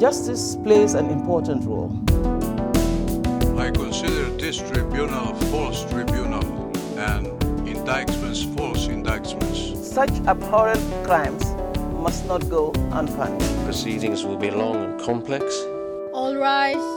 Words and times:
Justice 0.00 0.56
plays 0.56 0.94
an 0.94 1.08
important 1.08 1.64
role. 1.64 1.92
I 3.56 3.70
consider 3.70 4.28
this 4.36 4.58
tribunal 4.58 5.30
a 5.30 5.34
false 5.52 5.88
tribunal 5.88 6.44
and 6.98 7.26
indictments 7.68 8.42
false 8.42 8.88
indictments. 8.88 9.88
Such 9.88 10.10
abhorrent 10.26 10.82
crimes 11.04 11.44
must 12.02 12.26
not 12.26 12.48
go 12.50 12.72
unpunished. 12.90 13.64
Proceedings 13.64 14.24
will 14.24 14.36
be 14.36 14.50
long 14.50 14.84
and 14.84 15.00
complex. 15.00 15.44
All 16.12 16.34
rise. 16.36 16.88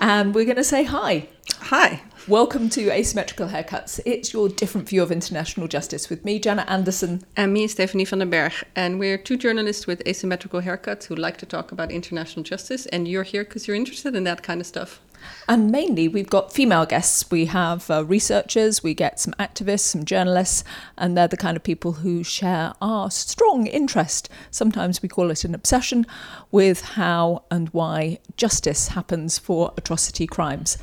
And 0.00 0.34
we're 0.34 0.44
going 0.44 0.56
to 0.56 0.64
say 0.64 0.84
hi. 0.84 1.26
Hi. 1.68 2.00
Welcome 2.26 2.70
to 2.70 2.90
Asymmetrical 2.90 3.48
Haircuts. 3.48 4.00
It's 4.06 4.32
your 4.32 4.48
different 4.48 4.88
view 4.88 5.02
of 5.02 5.12
international 5.12 5.68
justice 5.68 6.08
with 6.08 6.24
me, 6.24 6.38
Janet 6.38 6.66
Anderson. 6.66 7.26
And 7.36 7.52
me, 7.52 7.68
Stephanie 7.68 8.06
van 8.06 8.20
den 8.20 8.30
Berg. 8.30 8.54
And 8.74 8.98
we're 8.98 9.18
two 9.18 9.36
journalists 9.36 9.86
with 9.86 10.00
asymmetrical 10.08 10.62
haircuts 10.62 11.04
who 11.04 11.14
like 11.14 11.36
to 11.36 11.44
talk 11.44 11.70
about 11.70 11.92
international 11.92 12.42
justice. 12.42 12.86
And 12.86 13.06
you're 13.06 13.22
here 13.22 13.44
because 13.44 13.68
you're 13.68 13.76
interested 13.76 14.16
in 14.16 14.24
that 14.24 14.42
kind 14.42 14.62
of 14.62 14.66
stuff. 14.66 15.02
And 15.46 15.70
mainly, 15.70 16.08
we've 16.08 16.30
got 16.30 16.54
female 16.54 16.86
guests. 16.86 17.30
We 17.30 17.44
have 17.46 17.90
uh, 17.90 18.02
researchers, 18.02 18.82
we 18.82 18.94
get 18.94 19.20
some 19.20 19.34
activists, 19.38 19.80
some 19.80 20.06
journalists, 20.06 20.64
and 20.96 21.18
they're 21.18 21.28
the 21.28 21.36
kind 21.36 21.54
of 21.54 21.62
people 21.62 21.92
who 21.92 22.24
share 22.24 22.72
our 22.80 23.10
strong 23.10 23.66
interest. 23.66 24.30
Sometimes 24.50 25.02
we 25.02 25.08
call 25.10 25.30
it 25.30 25.44
an 25.44 25.54
obsession 25.54 26.06
with 26.50 26.80
how 26.80 27.44
and 27.50 27.68
why 27.70 28.20
justice 28.38 28.88
happens 28.88 29.38
for 29.38 29.74
atrocity 29.76 30.26
crimes. 30.26 30.78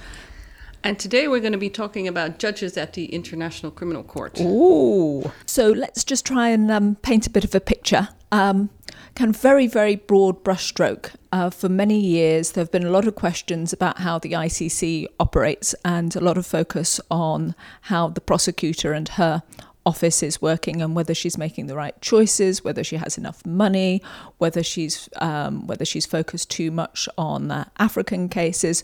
And 0.85 0.99
today 0.99 1.27
we're 1.27 1.39
going 1.39 1.51
to 1.51 1.57
be 1.57 1.71
talking 1.71 2.07
about 2.07 2.37
judges 2.37 2.77
at 2.77 2.93
the 2.93 3.05
International 3.05 3.71
Criminal 3.71 4.03
Court. 4.03 4.39
Ooh. 4.39 5.31
So 5.47 5.71
let's 5.71 6.03
just 6.03 6.27
try 6.27 6.49
and 6.49 6.69
um, 6.69 6.93
paint 6.97 7.25
a 7.25 7.31
bit 7.31 7.43
of 7.43 7.55
a 7.55 7.59
picture. 7.59 8.09
Um, 8.31 8.69
kind 9.15 9.33
of 9.33 9.41
very, 9.41 9.65
very 9.65 9.95
broad 9.95 10.43
brushstroke. 10.43 11.09
Uh, 11.31 11.49
for 11.49 11.69
many 11.69 11.99
years, 11.99 12.51
there 12.51 12.63
have 12.63 12.71
been 12.71 12.85
a 12.85 12.91
lot 12.91 13.07
of 13.07 13.15
questions 13.15 13.73
about 13.73 13.97
how 13.97 14.19
the 14.19 14.33
ICC 14.33 15.07
operates 15.19 15.73
and 15.83 16.15
a 16.15 16.21
lot 16.21 16.37
of 16.37 16.45
focus 16.45 17.01
on 17.09 17.55
how 17.81 18.09
the 18.09 18.21
prosecutor 18.21 18.93
and 18.93 19.09
her 19.09 19.41
office 19.87 20.21
is 20.21 20.39
working 20.39 20.83
and 20.83 20.95
whether 20.95 21.15
she's 21.15 21.37
making 21.37 21.65
the 21.65 21.75
right 21.75 21.99
choices, 22.01 22.63
whether 22.63 22.83
she 22.83 22.97
has 22.97 23.17
enough 23.17 23.43
money, 23.43 24.03
whether 24.37 24.61
she's 24.61 25.09
um, 25.17 25.65
whether 25.65 25.85
she's 25.85 26.05
focused 26.05 26.51
too 26.51 26.69
much 26.69 27.09
on 27.17 27.49
uh, 27.49 27.65
African 27.79 28.29
cases 28.29 28.83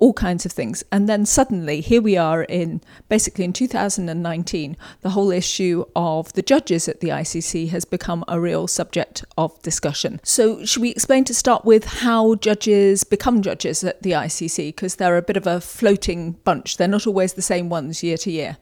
all 0.00 0.12
kinds 0.12 0.44
of 0.44 0.52
things. 0.52 0.82
And 0.90 1.08
then 1.08 1.24
suddenly, 1.26 1.80
here 1.80 2.02
we 2.02 2.16
are 2.16 2.42
in 2.42 2.80
basically 3.08 3.44
in 3.44 3.52
2019, 3.52 4.76
the 5.02 5.10
whole 5.10 5.30
issue 5.30 5.84
of 5.94 6.32
the 6.32 6.42
judges 6.42 6.88
at 6.88 7.00
the 7.00 7.08
ICC 7.08 7.68
has 7.68 7.84
become 7.84 8.24
a 8.26 8.40
real 8.40 8.66
subject 8.66 9.24
of 9.38 9.60
discussion. 9.62 10.20
So, 10.24 10.64
should 10.64 10.82
we 10.82 10.90
explain 10.90 11.24
to 11.24 11.34
start 11.34 11.64
with 11.64 11.84
how 11.84 12.34
judges 12.36 13.04
become 13.04 13.42
judges 13.42 13.84
at 13.84 14.02
the 14.02 14.12
ICC? 14.12 14.68
Because 14.68 14.96
they're 14.96 15.16
a 15.16 15.22
bit 15.22 15.36
of 15.36 15.46
a 15.46 15.60
floating 15.60 16.32
bunch, 16.44 16.76
they're 16.76 16.88
not 16.88 17.06
always 17.06 17.34
the 17.34 17.42
same 17.42 17.68
ones 17.68 18.02
year 18.02 18.16
to 18.18 18.30
year. 18.30 18.56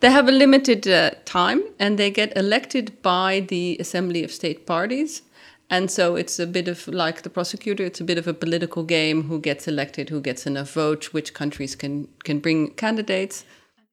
They 0.00 0.10
have 0.10 0.28
a 0.28 0.32
limited 0.32 0.86
uh, 0.86 1.12
time 1.24 1.62
and 1.78 1.98
they 1.98 2.10
get 2.10 2.36
elected 2.36 3.00
by 3.00 3.40
the 3.40 3.76
Assembly 3.80 4.22
of 4.22 4.30
State 4.30 4.66
Parties. 4.66 5.22
And 5.68 5.90
so 5.90 6.14
it's 6.14 6.38
a 6.38 6.46
bit 6.46 6.68
of 6.68 6.86
like 6.86 7.22
the 7.22 7.30
prosecutor, 7.30 7.84
it's 7.84 8.00
a 8.00 8.04
bit 8.04 8.18
of 8.18 8.28
a 8.28 8.34
political 8.34 8.84
game 8.84 9.24
who 9.24 9.40
gets 9.40 9.66
elected, 9.66 10.10
who 10.10 10.20
gets 10.20 10.46
enough 10.46 10.72
votes, 10.72 11.12
which 11.12 11.34
countries 11.34 11.74
can, 11.74 12.08
can 12.22 12.38
bring 12.38 12.70
candidates. 12.74 13.44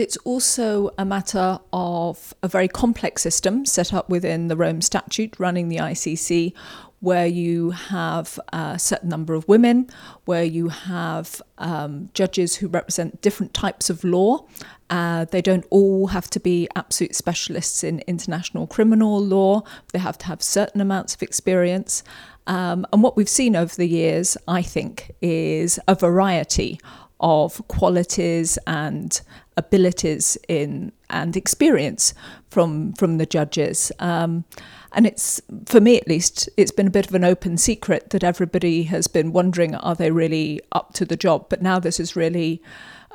It's 0.03 0.17
also 0.25 0.89
a 0.97 1.05
matter 1.05 1.59
of 1.71 2.33
a 2.43 2.49
very 2.49 2.67
complex 2.67 3.21
system 3.21 3.65
set 3.65 3.93
up 3.93 4.09
within 4.09 4.49
the 4.49 4.57
Rome 4.57 4.81
Statute 4.81 5.39
running 5.39 5.69
the 5.69 5.77
ICC, 5.77 6.51
where 6.99 7.25
you 7.25 7.69
have 7.69 8.37
a 8.51 8.77
certain 8.77 9.07
number 9.07 9.33
of 9.33 9.47
women, 9.47 9.89
where 10.25 10.43
you 10.43 10.67
have 10.67 11.41
um, 11.57 12.09
judges 12.13 12.57
who 12.57 12.67
represent 12.67 13.21
different 13.21 13.53
types 13.53 13.89
of 13.89 14.03
law. 14.03 14.45
Uh, 14.89 15.23
they 15.23 15.41
don't 15.41 15.65
all 15.69 16.07
have 16.07 16.29
to 16.31 16.39
be 16.41 16.67
absolute 16.75 17.15
specialists 17.15 17.81
in 17.81 17.99
international 17.99 18.67
criminal 18.67 19.23
law, 19.23 19.63
they 19.93 19.99
have 19.99 20.17
to 20.17 20.25
have 20.25 20.43
certain 20.43 20.81
amounts 20.81 21.15
of 21.15 21.23
experience. 21.23 22.03
Um, 22.45 22.85
and 22.91 23.01
what 23.01 23.15
we've 23.15 23.29
seen 23.29 23.55
over 23.55 23.73
the 23.73 23.87
years, 23.87 24.35
I 24.49 24.63
think, 24.63 25.13
is 25.21 25.79
a 25.87 25.95
variety 25.95 26.77
of 27.21 27.65
qualities 27.69 28.57
and 28.67 29.21
abilities 29.57 30.37
in 30.47 30.91
and 31.09 31.37
experience 31.37 32.13
from 32.49 32.93
from 32.93 33.17
the 33.17 33.25
judges. 33.25 33.91
Um, 33.99 34.45
and 34.93 35.07
it's 35.07 35.41
for 35.65 35.81
me 35.81 35.97
at 35.97 36.07
least, 36.07 36.49
it's 36.55 36.71
been 36.71 36.87
a 36.87 36.91
bit 36.91 37.07
of 37.07 37.15
an 37.15 37.23
open 37.23 37.57
secret 37.57 38.11
that 38.11 38.23
everybody 38.23 38.83
has 38.83 39.07
been 39.07 39.33
wondering, 39.33 39.75
are 39.75 39.95
they 39.95 40.11
really 40.11 40.61
up 40.71 40.93
to 40.93 41.05
the 41.05 41.17
job? 41.17 41.47
But 41.49 41.61
now 41.61 41.79
this 41.79 41.97
has 41.97 42.15
really 42.15 42.61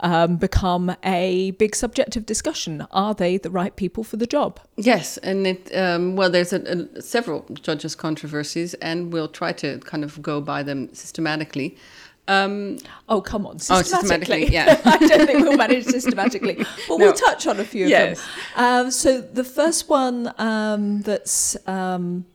um, 0.01 0.37
become 0.37 0.95
a 1.05 1.53
big 1.53 1.75
subject 1.75 2.17
of 2.17 2.27
discussion. 2.27 2.87
Are 2.91 3.15
they 3.15 3.39
the 3.39 3.51
right 3.51 3.75
people 3.75 4.05
for 4.05 4.17
the 4.17 4.27
job? 4.27 4.61
Yes, 4.77 5.19
and 5.19 5.47
it 5.47 5.75
um, 5.75 6.17
well, 6.17 6.31
there's 6.31 6.53
a, 6.53 6.89
a, 6.97 7.03
several 7.03 7.47
judges' 7.63 7.95
controversies, 7.95 8.75
and 8.75 9.13
we'll 9.13 9.29
try 9.29 9.53
to 9.53 9.79
kind 9.81 10.05
of 10.05 10.21
go 10.23 10.41
by 10.41 10.63
them 10.63 10.93
systematically. 10.95 11.77
Um, 12.29 12.79
oh, 13.09 13.21
come 13.23 13.47
on, 13.47 13.59
systematically. 13.59 13.97
Oh, 13.97 14.01
systematically 14.01 14.53
yeah. 14.53 14.81
I 14.85 14.99
don't 14.99 15.27
think 15.27 15.41
we'll 15.41 15.57
manage 15.57 15.85
systematically. 15.85 16.55
But 16.89 16.99
no. 16.99 17.07
we'll 17.07 17.13
touch 17.15 17.47
on 17.47 17.59
a 17.59 17.65
few 17.65 17.85
of 17.85 17.91
yes. 17.91 18.21
them. 18.55 18.65
Um, 18.65 18.91
so 18.91 19.21
the 19.21 19.45
first 19.45 19.89
one 19.89 20.33
um, 20.39 21.03
that's. 21.03 21.57
Um, 21.67 22.27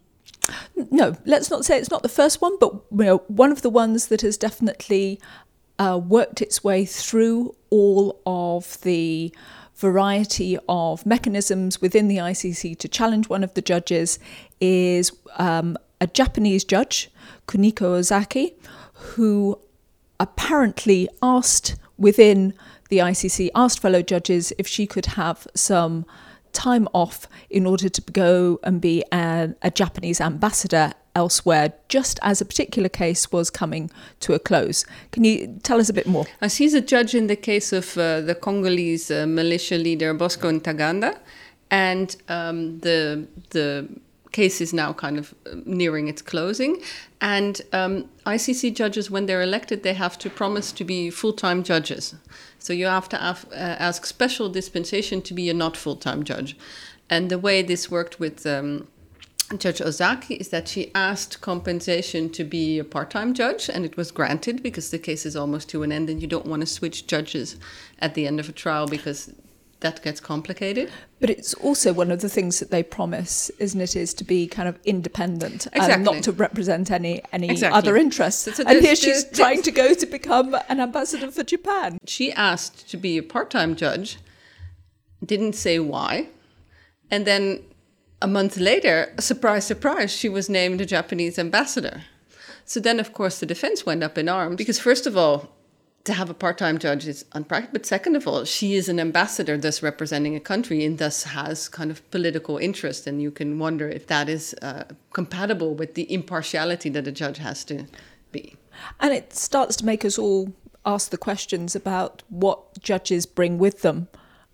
no, 0.76 1.16
let's 1.26 1.50
not 1.50 1.64
say 1.64 1.78
it's 1.78 1.90
not 1.90 2.04
the 2.04 2.10
first 2.10 2.42
one, 2.42 2.58
but 2.60 2.74
you 2.92 3.06
know, 3.06 3.18
one 3.28 3.52
of 3.52 3.62
the 3.62 3.70
ones 3.70 4.08
that 4.08 4.22
has 4.22 4.36
definitely 4.36 5.22
uh, 5.80 6.00
worked 6.04 6.42
its 6.42 6.64
way 6.64 6.84
through 6.84 7.56
all 7.70 8.20
of 8.26 8.82
the 8.82 9.34
variety 9.76 10.58
of 10.68 11.06
mechanisms 11.06 11.82
within 11.82 12.08
the 12.08 12.18
ICC 12.18 12.78
to 12.80 12.88
challenge 12.88 13.30
one 13.30 13.44
of 13.44 13.54
the 13.54 13.62
judges 13.62 14.20
is 14.60 15.12
um, 15.38 15.78
a 16.02 16.08
Japanese 16.08 16.64
judge, 16.64 17.10
Kuniko 17.48 17.98
Ozaki, 17.98 18.56
who 18.94 19.60
apparently 20.24 21.10
asked 21.22 21.76
within 21.98 22.54
the 22.90 23.00
ICC, 23.00 23.50
asked 23.54 23.80
fellow 23.82 24.02
judges 24.02 24.54
if 24.58 24.68
she 24.68 24.88
could 24.88 25.08
have 25.22 25.48
some 25.54 26.06
time 26.54 26.88
off 26.94 27.28
in 27.50 27.66
order 27.66 27.90
to 27.90 28.02
go 28.12 28.60
and 28.64 28.80
be 28.80 29.04
a, 29.12 29.54
Japanese 29.74 30.22
ambassador 30.22 30.94
elsewhere, 31.16 31.74
just 31.90 32.20
as 32.22 32.40
a 32.40 32.46
particular 32.46 32.90
case 32.90 33.32
was 33.32 33.50
coming 33.50 33.92
to 34.20 34.34
a 34.34 34.40
close. 34.40 34.86
Can 35.12 35.24
you 35.24 35.60
tell 35.64 35.80
us 35.80 35.90
a 35.90 35.94
bit 35.94 36.08
more? 36.08 36.26
As 36.40 36.58
he's 36.58 36.74
a 36.74 36.82
judge 36.82 37.14
in 37.14 37.28
the 37.28 37.36
case 37.36 37.74
of 37.74 37.98
uh, 37.98 38.22
the 38.22 38.36
Congolese 38.36 39.12
uh, 39.12 39.26
militia 39.28 39.76
leader 39.76 40.14
Bosco 40.14 40.52
Ntaganda, 40.52 41.18
and 41.70 42.16
um, 42.30 42.80
the 42.80 43.28
the 43.50 43.90
case 44.34 44.60
is 44.60 44.74
now 44.74 44.92
kind 44.92 45.18
of 45.18 45.34
uh, 45.46 45.56
nearing 45.66 46.10
its 46.10 46.22
closing. 46.22 46.82
And 47.22 47.62
um, 47.72 48.10
ICC 48.26 48.76
judges, 48.76 49.10
when 49.10 49.26
they're 49.28 49.42
elected, 49.42 49.84
they 49.84 49.94
have 49.94 50.18
to 50.20 50.30
promise 50.30 50.74
to 50.74 50.84
be 50.84 51.10
full 51.10 51.34
time 51.34 51.64
judges. 51.64 52.16
So 52.60 52.74
you 52.74 52.88
have 52.88 53.08
to 53.10 53.18
have, 53.18 53.46
uh, 53.52 53.56
ask 53.56 54.06
special 54.06 54.50
dispensation 54.50 55.22
to 55.22 55.34
be 55.34 55.50
a 55.50 55.54
not 55.54 55.78
full 55.78 55.96
time 55.96 56.24
judge. 56.24 56.58
And 57.10 57.30
the 57.30 57.40
way 57.40 57.62
this 57.62 57.90
worked 57.90 58.20
with 58.20 58.46
um, 58.46 58.88
Judge 59.58 59.82
Ozaki 59.82 60.36
is 60.36 60.50
that 60.50 60.68
she 60.68 60.92
asked 60.96 61.42
compensation 61.42 62.30
to 62.32 62.44
be 62.44 62.80
a 62.80 62.84
part 62.84 63.12
time 63.12 63.34
judge, 63.34 63.70
and 63.70 63.86
it 63.86 63.98
was 63.98 64.12
granted 64.12 64.64
because 64.64 64.90
the 64.90 65.00
case 65.00 65.26
is 65.26 65.36
almost 65.36 65.70
to 65.70 65.84
an 65.84 65.92
end, 65.92 66.10
and 66.10 66.22
you 66.22 66.28
don't 66.28 66.46
want 66.46 66.62
to 66.62 66.66
switch 66.66 67.08
judges 67.08 67.58
at 68.00 68.16
the 68.16 68.26
end 68.26 68.40
of 68.40 68.50
a 68.50 68.54
trial 68.54 68.88
because 68.88 69.32
that 69.84 70.02
gets 70.02 70.20
complicated. 70.20 70.92
But 71.20 71.30
it's 71.30 71.54
also 71.54 71.94
one 71.94 72.10
of 72.10 72.22
the 72.22 72.30
things 72.30 72.60
that 72.60 72.72
they 72.72 72.82
promise, 72.82 73.52
isn't 73.60 73.80
it, 73.80 73.96
is 73.96 74.14
to 74.16 74.24
be 74.24 74.48
kind 74.48 74.68
of 74.68 74.80
independent 74.84 75.68
exactly. 75.68 75.94
and 75.94 76.04
not 76.04 76.24
to 76.24 76.32
represent 76.32 76.90
any 76.90 77.22
any 77.32 77.50
exactly. 77.50 77.78
other 77.78 77.96
interests. 77.96 78.42
So, 78.44 78.52
so 78.52 78.64
and 78.66 78.82
here 78.82 78.96
she's 78.96 79.24
trying 79.26 79.62
to 79.62 79.72
go 79.72 79.94
to 79.94 80.06
become 80.08 80.56
an 80.68 80.80
ambassador 80.80 81.30
for 81.30 81.44
Japan. 81.44 82.00
She 82.08 82.34
asked 82.34 82.90
to 82.90 82.98
be 82.98 83.18
a 83.20 83.24
part-time 83.24 83.76
judge, 83.76 84.18
didn't 85.24 85.54
say 85.54 85.78
why, 85.80 86.30
and 87.12 87.26
then 87.28 87.60
a 88.22 88.28
month 88.28 88.58
later, 88.58 89.14
surprise, 89.20 89.66
surprise, 89.66 90.12
she 90.12 90.30
was 90.30 90.50
named 90.50 90.82
a 90.82 90.86
Japanese 90.86 91.38
ambassador. 91.38 92.04
So 92.66 92.80
then, 92.80 93.00
of 93.00 93.12
course, 93.14 93.40
the 93.40 93.46
defense 93.46 93.86
went 93.86 94.02
up 94.02 94.18
in 94.18 94.30
arms 94.30 94.56
because, 94.56 94.80
first 94.80 95.06
of 95.06 95.18
all, 95.18 95.54
to 96.06 96.14
have 96.14 96.30
a 96.30 96.34
part-time 96.34 96.78
judge 96.80 97.08
is 97.08 97.26
unpractical. 97.32 97.74
But 97.74 97.86
second 97.86 98.16
of 98.16 98.28
all, 98.28 98.44
she 98.44 98.76
is 98.76 98.90
an 98.90 99.00
ambassador, 99.00 99.58
thus 99.58 99.82
representing 99.82 100.36
a 100.36 100.40
country, 100.40 100.84
and 100.84 100.98
thus 100.98 101.24
has 101.24 101.70
kind 101.70 101.90
of 101.92 102.10
political 102.12 102.58
interest. 102.58 103.08
And 103.08 103.22
you 103.22 103.32
can 103.32 103.58
wonder 103.58 103.88
if 103.88 104.08
that 104.08 104.28
is 104.28 104.54
uh, 104.62 104.84
compatible 105.14 105.74
with 105.76 105.94
the 105.94 106.12
impartiality 106.14 106.90
that 106.90 107.08
a 107.08 107.12
judge 107.12 107.38
has 107.38 107.64
to 107.66 107.86
be. 108.32 108.56
And 109.00 109.14
it 109.14 109.34
starts 109.34 109.78
to 109.78 109.86
make 109.86 110.04
us 110.04 110.20
all 110.20 110.54
ask 110.86 111.10
the 111.12 111.18
questions 111.18 111.76
about 111.76 112.24
what 112.30 112.82
judges 112.82 113.26
bring 113.26 113.58
with 113.58 113.82
them 113.82 114.10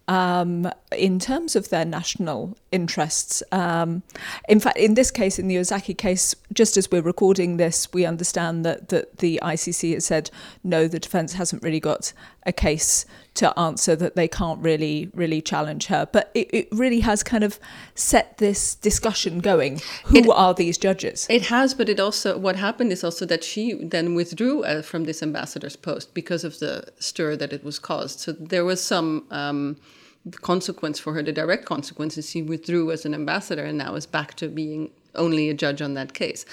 um, 0.10 0.68
in 0.92 1.20
terms 1.20 1.56
of 1.56 1.70
their 1.70 1.86
national 1.86 2.58
interests. 2.72 3.44
Um, 3.52 4.02
in 4.50 4.60
fact, 4.60 4.78
in 4.78 4.96
this 4.96 5.12
case, 5.12 5.38
in 5.38 5.48
the 5.48 5.60
Ozaki 5.60 5.94
case, 5.94 6.36
just 6.52 6.78
as 6.78 6.90
we're 6.90 7.04
recording 7.04 7.58
this, 7.58 7.94
we 7.94 8.08
understand 8.08 8.66
that, 8.66 8.90
that 8.90 9.20
the 9.20 9.40
ICC 9.44 9.94
has 9.94 10.06
said 10.06 10.32
no, 10.64 10.88
the 10.88 11.00
defence 11.00 11.34
hasn't 11.34 11.62
really 11.62 11.80
got 11.80 12.12
a 12.44 12.52
case 12.52 13.06
to 13.40 13.48
answer 13.60 13.96
that 13.96 14.16
they 14.16 14.28
can't 14.28 14.60
really 14.70 15.10
really 15.14 15.42
challenge 15.42 15.88
her. 15.88 16.08
But 16.12 16.30
it, 16.34 16.48
it 16.60 16.68
really 16.72 17.02
has 17.02 17.24
kind 17.24 17.44
of 17.44 17.60
set 17.96 18.38
this 18.38 18.76
discussion 18.76 19.40
going. 19.40 19.82
Who 20.06 20.18
It- 20.18 20.30
are 20.30 20.54
these 20.54 20.78
judges? 20.78 21.28
It 21.30 21.44
has, 21.48 21.74
but 21.74 21.88
it 21.90 22.00
also 22.00 22.38
what 22.38 22.56
happened 22.56 22.92
is 22.92 23.04
also 23.04 23.26
that 23.26 23.44
she 23.44 23.64
then 23.96 24.16
withdrew 24.16 24.64
uh, 24.64 24.82
from 24.82 25.06
this 25.06 25.24
ambassador's 25.24 25.76
post 25.76 26.14
because 26.14 26.44
of 26.44 26.60
the 26.60 26.74
stir 27.00 27.36
that 27.38 27.52
it 27.54 27.64
was 27.64 27.80
caused. 27.80 28.20
So 28.20 28.32
there 28.54 28.66
was 28.66 28.80
some 28.84 29.24
um, 29.32 29.78
consequence 30.42 31.00
for 31.00 31.14
her. 31.14 31.24
The 31.24 31.32
direct 31.32 31.66
consequence 31.66 32.18
is 32.18 32.30
she 32.30 32.42
withdrew 32.42 32.92
as 32.92 33.06
an 33.06 33.14
ambassador 33.14 33.64
and 33.64 33.78
now 33.78 33.96
is 33.96 34.06
back 34.06 34.34
to 34.36 34.48
being 34.48 34.92
only 35.16 35.50
a 35.50 35.54
judge 35.54 35.82
on 35.82 35.94
that 35.96 36.14
case. 36.14 36.46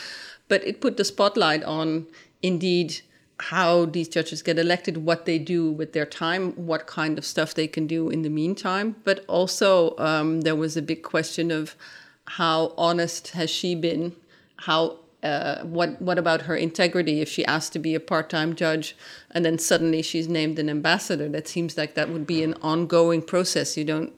But 0.48 0.64
it 0.64 0.80
put 0.80 0.96
the 0.96 1.04
spotlight 1.04 1.64
on 1.64 2.06
indeed 2.42 3.00
how 3.38 3.84
these 3.84 4.08
judges 4.08 4.42
get 4.42 4.58
elected, 4.58 4.98
what 4.98 5.26
they 5.26 5.38
do 5.38 5.70
with 5.70 5.92
their 5.92 6.06
time, 6.06 6.52
what 6.52 6.86
kind 6.86 7.18
of 7.18 7.24
stuff 7.24 7.52
they 7.54 7.66
can 7.66 7.86
do 7.86 8.08
in 8.08 8.22
the 8.22 8.30
meantime. 8.30 8.96
But 9.04 9.24
also, 9.28 9.96
um, 9.98 10.40
there 10.40 10.56
was 10.56 10.76
a 10.76 10.82
big 10.82 11.02
question 11.02 11.50
of 11.50 11.76
how 12.24 12.72
honest 12.78 13.28
has 13.28 13.50
she 13.50 13.74
been? 13.74 14.16
How 14.56 14.98
uh, 15.22 15.62
what 15.64 16.00
what 16.00 16.18
about 16.18 16.42
her 16.42 16.56
integrity 16.56 17.20
if 17.20 17.28
she 17.28 17.44
asked 17.46 17.72
to 17.72 17.78
be 17.78 17.94
a 17.94 18.00
part-time 18.00 18.54
judge 18.54 18.96
and 19.30 19.44
then 19.44 19.58
suddenly 19.58 20.02
she's 20.02 20.28
named 20.28 20.58
an 20.58 20.70
ambassador? 20.70 21.28
That 21.28 21.48
seems 21.48 21.76
like 21.76 21.94
that 21.94 22.08
would 22.08 22.26
be 22.26 22.42
an 22.42 22.54
ongoing 22.62 23.22
process. 23.22 23.76
You 23.76 23.84
don't 23.84 24.12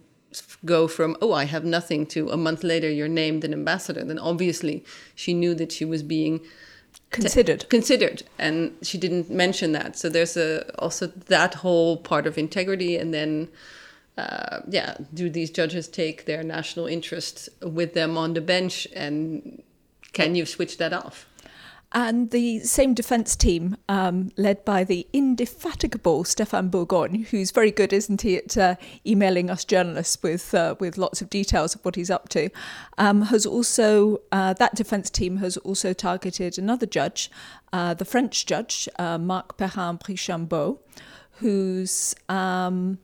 go 0.64 0.86
from 0.86 1.16
oh 1.22 1.32
I 1.32 1.44
have 1.44 1.64
nothing 1.64 2.04
to 2.06 2.28
a 2.28 2.36
month 2.36 2.62
later 2.62 2.90
you're 2.90 3.08
named 3.08 3.44
an 3.44 3.52
ambassador. 3.52 4.04
Then 4.04 4.18
obviously 4.18 4.84
she 5.14 5.34
knew 5.34 5.54
that 5.54 5.72
she 5.72 5.84
was 5.84 6.02
being 6.02 6.40
Considered. 7.10 7.69
considered 7.70 8.22
and 8.38 8.76
she 8.82 8.99
didn't 8.99 9.31
mention 9.31 9.72
that 9.72 9.96
so 9.96 10.08
there's 10.10 10.37
a 10.37 10.70
also 10.78 11.06
that 11.06 11.55
whole 11.55 11.96
part 11.96 12.26
of 12.26 12.37
integrity 12.37 12.96
and 12.96 13.14
then 13.14 13.49
uh, 14.19 14.60
yeah 14.69 14.94
do 15.14 15.31
these 15.31 15.50
judges 15.50 15.88
take 15.88 16.26
their 16.26 16.43
national 16.43 16.87
interest 16.87 17.49
with 17.62 17.94
them 17.94 18.19
on 18.19 18.34
the 18.34 18.43
bench 18.43 18.87
and 18.94 19.62
can 20.12 20.34
you 20.34 20.44
switch 20.44 20.76
that 20.76 20.93
off 20.93 21.26
And 21.93 22.31
the 22.32 22.58
same 22.61 22.93
defence 22.93 23.35
team, 23.35 23.76
um, 23.88 24.31
led 24.37 24.62
by 24.67 24.85
the 24.85 25.06
indefatigable 25.14 26.25
Stefan 26.25 26.70
Bourgon, 26.70 27.25
who's 27.29 27.50
very 27.50 27.70
good, 27.70 27.94
isn't 27.94 28.20
he, 28.20 28.37
at 28.37 28.58
uh, 28.58 28.75
emailing 29.06 29.49
us 29.49 29.64
journalists 29.64 30.23
with 30.23 30.55
uh, 30.55 30.75
with 30.79 30.99
lots 30.99 31.23
of 31.23 31.31
details 31.31 31.75
of 31.75 31.82
what 31.87 31.96
he's 31.96 32.11
up 32.11 32.29
to, 32.31 32.50
um, 32.99 33.23
has 33.23 33.46
also 33.46 34.20
uh, 34.32 34.52
that 34.55 34.75
defence 34.75 35.08
team 35.08 35.38
has 35.38 35.56
also 35.58 35.94
targeted 35.94 36.58
another 36.58 36.85
judge, 36.85 37.31
uh, 37.73 37.94
the 37.94 38.05
French 38.05 38.44
judge 38.44 38.87
uh, 38.99 39.17
Marc 39.17 39.56
Perrin 39.56 39.96
Brichambaut, 39.96 40.79
who's 41.38 42.14
um, 42.29 42.99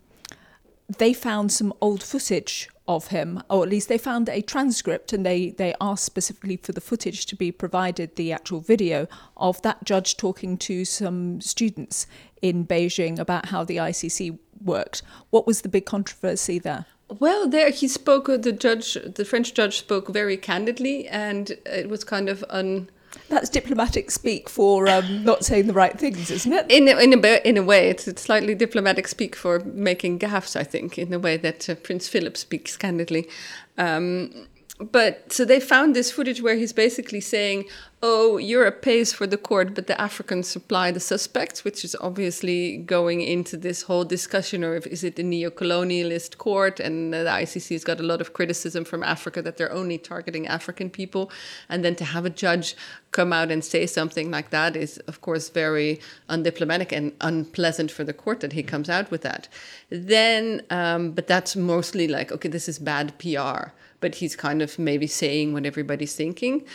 they 0.98 1.12
found 1.12 1.52
some 1.52 1.72
old 1.80 2.02
footage 2.02 2.68
of 2.86 3.08
him, 3.08 3.42
or 3.48 3.62
at 3.62 3.70
least 3.70 3.88
they 3.88 3.98
found 3.98 4.28
a 4.28 4.42
transcript, 4.42 5.12
and 5.12 5.24
they 5.24 5.50
they 5.50 5.74
asked 5.80 6.04
specifically 6.04 6.56
for 6.56 6.72
the 6.72 6.80
footage 6.80 7.26
to 7.26 7.36
be 7.36 7.50
provided, 7.50 8.16
the 8.16 8.32
actual 8.32 8.60
video 8.60 9.06
of 9.36 9.60
that 9.62 9.84
judge 9.84 10.16
talking 10.16 10.58
to 10.58 10.84
some 10.84 11.40
students 11.40 12.06
in 12.42 12.66
Beijing 12.66 13.18
about 13.18 13.46
how 13.46 13.64
the 13.64 13.78
ICC 13.78 14.38
worked. 14.62 15.02
What 15.30 15.46
was 15.46 15.62
the 15.62 15.68
big 15.68 15.86
controversy 15.86 16.58
there? 16.58 16.86
well 17.20 17.46
there 17.46 17.70
he 17.70 17.86
spoke 17.86 18.26
the 18.26 18.50
judge 18.50 18.94
the 18.94 19.24
french 19.26 19.52
judge 19.52 19.78
spoke 19.78 20.08
very 20.08 20.36
candidly 20.38 21.06
and 21.08 21.50
it 21.66 21.88
was 21.88 22.02
kind 22.02 22.28
of 22.30 22.42
un 22.48 22.88
That's 23.28 23.48
diplomatic 23.48 24.10
speak 24.10 24.50
for 24.50 24.86
um, 24.88 25.24
not 25.24 25.44
saying 25.44 25.66
the 25.66 25.72
right 25.72 25.98
things, 25.98 26.30
isn't 26.30 26.52
it? 26.52 26.66
in 26.70 26.88
a, 26.88 26.98
in 26.98 27.12
a 27.12 27.48
in 27.48 27.56
a 27.56 27.62
way, 27.62 27.88
it's, 27.88 28.06
it's 28.06 28.22
slightly 28.22 28.54
diplomatic 28.54 29.08
speak 29.08 29.34
for 29.34 29.60
making 29.60 30.18
gaffes. 30.18 30.56
I 30.56 30.64
think 30.64 30.98
in 30.98 31.10
the 31.10 31.18
way 31.18 31.36
that 31.38 31.68
uh, 31.68 31.74
Prince 31.74 32.06
Philip 32.06 32.36
speaks 32.36 32.76
candidly. 32.76 33.28
Um, 33.78 34.46
but 34.78 35.32
so 35.32 35.44
they 35.44 35.60
found 35.60 35.94
this 35.94 36.10
footage 36.10 36.42
where 36.42 36.56
he's 36.56 36.72
basically 36.72 37.20
saying, 37.20 37.64
"Oh, 38.06 38.36
Europe 38.36 38.82
pays 38.82 39.14
for 39.14 39.26
the 39.26 39.38
court, 39.38 39.74
but 39.74 39.86
the 39.86 39.98
Africans 39.98 40.46
supply 40.46 40.90
the 40.90 41.00
suspects," 41.00 41.64
which 41.64 41.80
is 41.86 41.96
obviously 42.08 42.76
going 42.76 43.22
into 43.22 43.56
this 43.56 43.80
whole 43.88 44.04
discussion 44.04 44.62
of 44.62 44.86
is 44.86 45.02
it 45.04 45.18
a 45.18 45.22
neo-colonialist 45.22 46.36
court, 46.36 46.80
and 46.80 47.14
the 47.14 47.24
ICC 47.24 47.74
has 47.74 47.82
got 47.82 48.00
a 48.00 48.08
lot 48.10 48.20
of 48.20 48.34
criticism 48.34 48.84
from 48.84 49.02
Africa 49.02 49.40
that 49.40 49.56
they're 49.56 49.80
only 49.80 49.96
targeting 49.96 50.46
African 50.46 50.90
people, 50.90 51.30
and 51.70 51.82
then 51.82 51.94
to 51.96 52.04
have 52.04 52.26
a 52.26 52.36
judge 52.44 52.76
come 53.10 53.32
out 53.32 53.50
and 53.50 53.64
say 53.64 53.86
something 53.86 54.30
like 54.30 54.50
that 54.50 54.76
is, 54.76 54.98
of 55.10 55.22
course, 55.22 55.48
very 55.48 55.98
undiplomatic 56.28 56.92
and 56.92 57.12
unpleasant 57.22 57.90
for 57.90 58.04
the 58.04 58.12
court 58.12 58.40
that 58.40 58.52
he 58.52 58.62
comes 58.62 58.90
out 58.90 59.10
with 59.10 59.22
that. 59.22 59.48
Then, 59.88 60.60
um, 60.68 61.12
but 61.12 61.26
that's 61.26 61.56
mostly 61.56 62.06
like, 62.06 62.30
okay, 62.32 62.50
this 62.50 62.68
is 62.68 62.78
bad 62.78 63.18
PR, 63.18 63.72
but 64.00 64.16
he's 64.16 64.36
kind 64.36 64.60
of 64.60 64.78
maybe 64.78 65.06
saying 65.06 65.54
what 65.54 65.64
everybody's 65.64 66.14
thinking. 66.14 66.66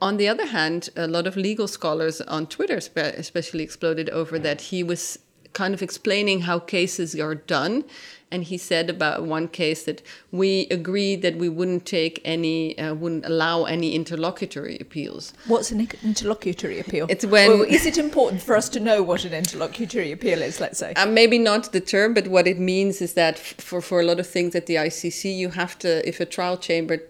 On 0.00 0.16
the 0.16 0.28
other 0.28 0.46
hand, 0.46 0.88
a 0.96 1.06
lot 1.06 1.26
of 1.26 1.36
legal 1.36 1.68
scholars 1.68 2.20
on 2.22 2.46
Twitter, 2.46 2.80
spe- 2.80 2.98
especially, 3.18 3.62
exploded 3.62 4.08
over 4.10 4.38
that 4.38 4.60
he 4.62 4.82
was 4.82 5.18
kind 5.52 5.74
of 5.74 5.82
explaining 5.82 6.42
how 6.42 6.58
cases 6.58 7.14
are 7.18 7.34
done. 7.34 7.84
And 8.32 8.44
he 8.44 8.56
said 8.56 8.88
about 8.88 9.24
one 9.24 9.48
case 9.48 9.82
that 9.86 10.02
we 10.30 10.68
agreed 10.70 11.20
that 11.22 11.36
we 11.36 11.48
wouldn't 11.48 11.84
take 11.84 12.20
any, 12.24 12.78
uh, 12.78 12.94
wouldn't 12.94 13.26
allow 13.26 13.64
any 13.64 13.92
interlocutory 13.96 14.78
appeals. 14.80 15.32
What's 15.48 15.72
an 15.72 15.88
interlocutory 16.04 16.78
appeal? 16.78 17.06
It's 17.10 17.26
when- 17.26 17.50
Or 17.50 17.66
is 17.66 17.86
it 17.86 17.98
important 17.98 18.40
for 18.40 18.54
us 18.56 18.68
to 18.68 18.78
know 18.80 19.02
what 19.02 19.24
an 19.24 19.34
interlocutory 19.34 20.12
appeal 20.12 20.40
is? 20.42 20.60
Let's 20.60 20.78
say. 20.78 20.92
Uh, 20.94 21.06
maybe 21.06 21.38
not 21.38 21.72
the 21.72 21.80
term, 21.80 22.14
but 22.14 22.28
what 22.28 22.46
it 22.46 22.60
means 22.60 23.02
is 23.02 23.14
that 23.14 23.36
for, 23.36 23.80
for 23.80 24.00
a 24.00 24.04
lot 24.04 24.20
of 24.20 24.28
things 24.28 24.54
at 24.54 24.66
the 24.66 24.76
ICC, 24.76 25.36
you 25.36 25.48
have 25.50 25.76
to, 25.80 26.08
if 26.08 26.20
a 26.20 26.24
trial 26.24 26.56
chamber 26.56 27.02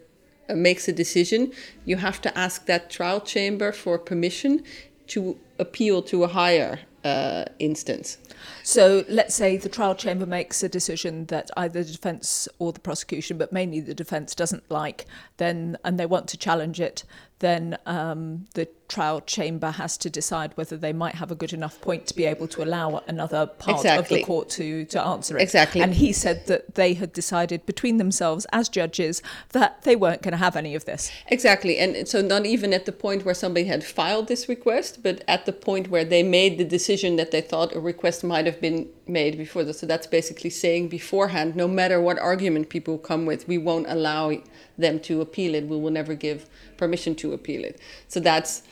makes 0.56 0.88
a 0.88 0.92
decision, 0.92 1.52
you 1.84 1.96
have 1.96 2.20
to 2.22 2.38
ask 2.38 2.66
that 2.66 2.90
trial 2.90 3.20
chamber 3.20 3.72
for 3.72 3.98
permission 3.98 4.62
to 5.08 5.38
appeal 5.58 6.02
to 6.02 6.24
a 6.24 6.28
higher 6.28 6.80
uh, 7.04 7.44
instance. 7.58 8.18
So 8.62 9.04
let's 9.08 9.34
say 9.34 9.56
the 9.56 9.68
trial 9.68 9.94
chamber 9.94 10.26
makes 10.26 10.62
a 10.62 10.68
decision 10.68 11.26
that 11.26 11.50
either 11.56 11.82
the 11.82 11.92
defence 11.92 12.48
or 12.58 12.72
the 12.72 12.80
prosecution, 12.80 13.38
but 13.38 13.52
mainly 13.52 13.80
the 13.80 13.94
defence, 13.94 14.34
doesn't 14.34 14.70
like, 14.70 15.06
then 15.38 15.76
and 15.84 15.98
they 15.98 16.06
want 16.06 16.28
to 16.28 16.36
challenge 16.36 16.80
it, 16.80 17.04
then 17.40 17.76
um, 17.86 18.46
the 18.54 18.68
trial 18.88 19.20
chamber 19.20 19.70
has 19.70 19.96
to 19.96 20.10
decide 20.10 20.52
whether 20.56 20.76
they 20.76 20.92
might 20.92 21.14
have 21.14 21.30
a 21.30 21.34
good 21.34 21.52
enough 21.52 21.80
point 21.80 22.06
to 22.06 22.14
be 22.14 22.24
able 22.24 22.46
to 22.48 22.62
allow 22.62 23.02
another 23.06 23.46
part 23.46 23.86
of 23.86 24.08
the 24.08 24.22
court 24.22 24.50
to, 24.50 24.84
to 24.86 25.00
answer 25.00 25.38
it. 25.38 25.42
Exactly. 25.42 25.80
And 25.80 25.94
he 25.94 26.12
said 26.12 26.46
that 26.46 26.74
they 26.74 26.94
had 26.94 27.12
decided 27.12 27.64
between 27.66 27.96
themselves 27.96 28.46
as 28.52 28.68
judges 28.68 29.22
that 29.50 29.82
they 29.82 29.96
weren't 29.96 30.22
going 30.22 30.32
to 30.32 30.38
have 30.38 30.56
any 30.56 30.74
of 30.74 30.84
this. 30.84 31.10
Exactly. 31.28 31.78
And 31.78 32.06
so, 32.06 32.20
not 32.20 32.46
even 32.46 32.72
at 32.72 32.84
the 32.84 32.92
point 32.92 33.24
where 33.24 33.34
somebody 33.34 33.66
had 33.66 33.84
filed 33.84 34.28
this 34.28 34.48
request, 34.48 35.02
but 35.02 35.22
at 35.26 35.46
the 35.46 35.52
point 35.52 35.88
where 35.88 36.04
they 36.04 36.22
made 36.22 36.58
the 36.58 36.64
decision 36.64 37.16
that 37.16 37.30
they 37.30 37.40
thought 37.40 37.74
a 37.74 37.80
request 37.80 38.22
might 38.24 38.46
have 38.46 38.60
been 38.60 38.88
made 39.10 39.36
before 39.36 39.64
this. 39.64 39.80
So, 39.80 39.86
that's 39.86 40.06
basically 40.06 40.50
saying 40.50 40.88
beforehand, 40.88 41.56
no 41.56 41.68
matter 41.68 42.00
what 42.00 42.18
argument 42.18 42.68
people 42.68 42.96
come 42.98 43.26
with, 43.26 43.46
we 43.48 43.58
won't 43.58 43.86
allow 43.88 44.32
them 44.78 45.00
to 45.00 45.20
appeal 45.20 45.54
it. 45.54 45.66
We 45.66 45.78
will 45.78 45.90
never 45.90 46.14
give 46.14 46.46
permission 46.76 47.14
to 47.16 47.32
appeal 47.32 47.64
it. 47.64 47.80
So, 48.08 48.20
that's, 48.20 48.62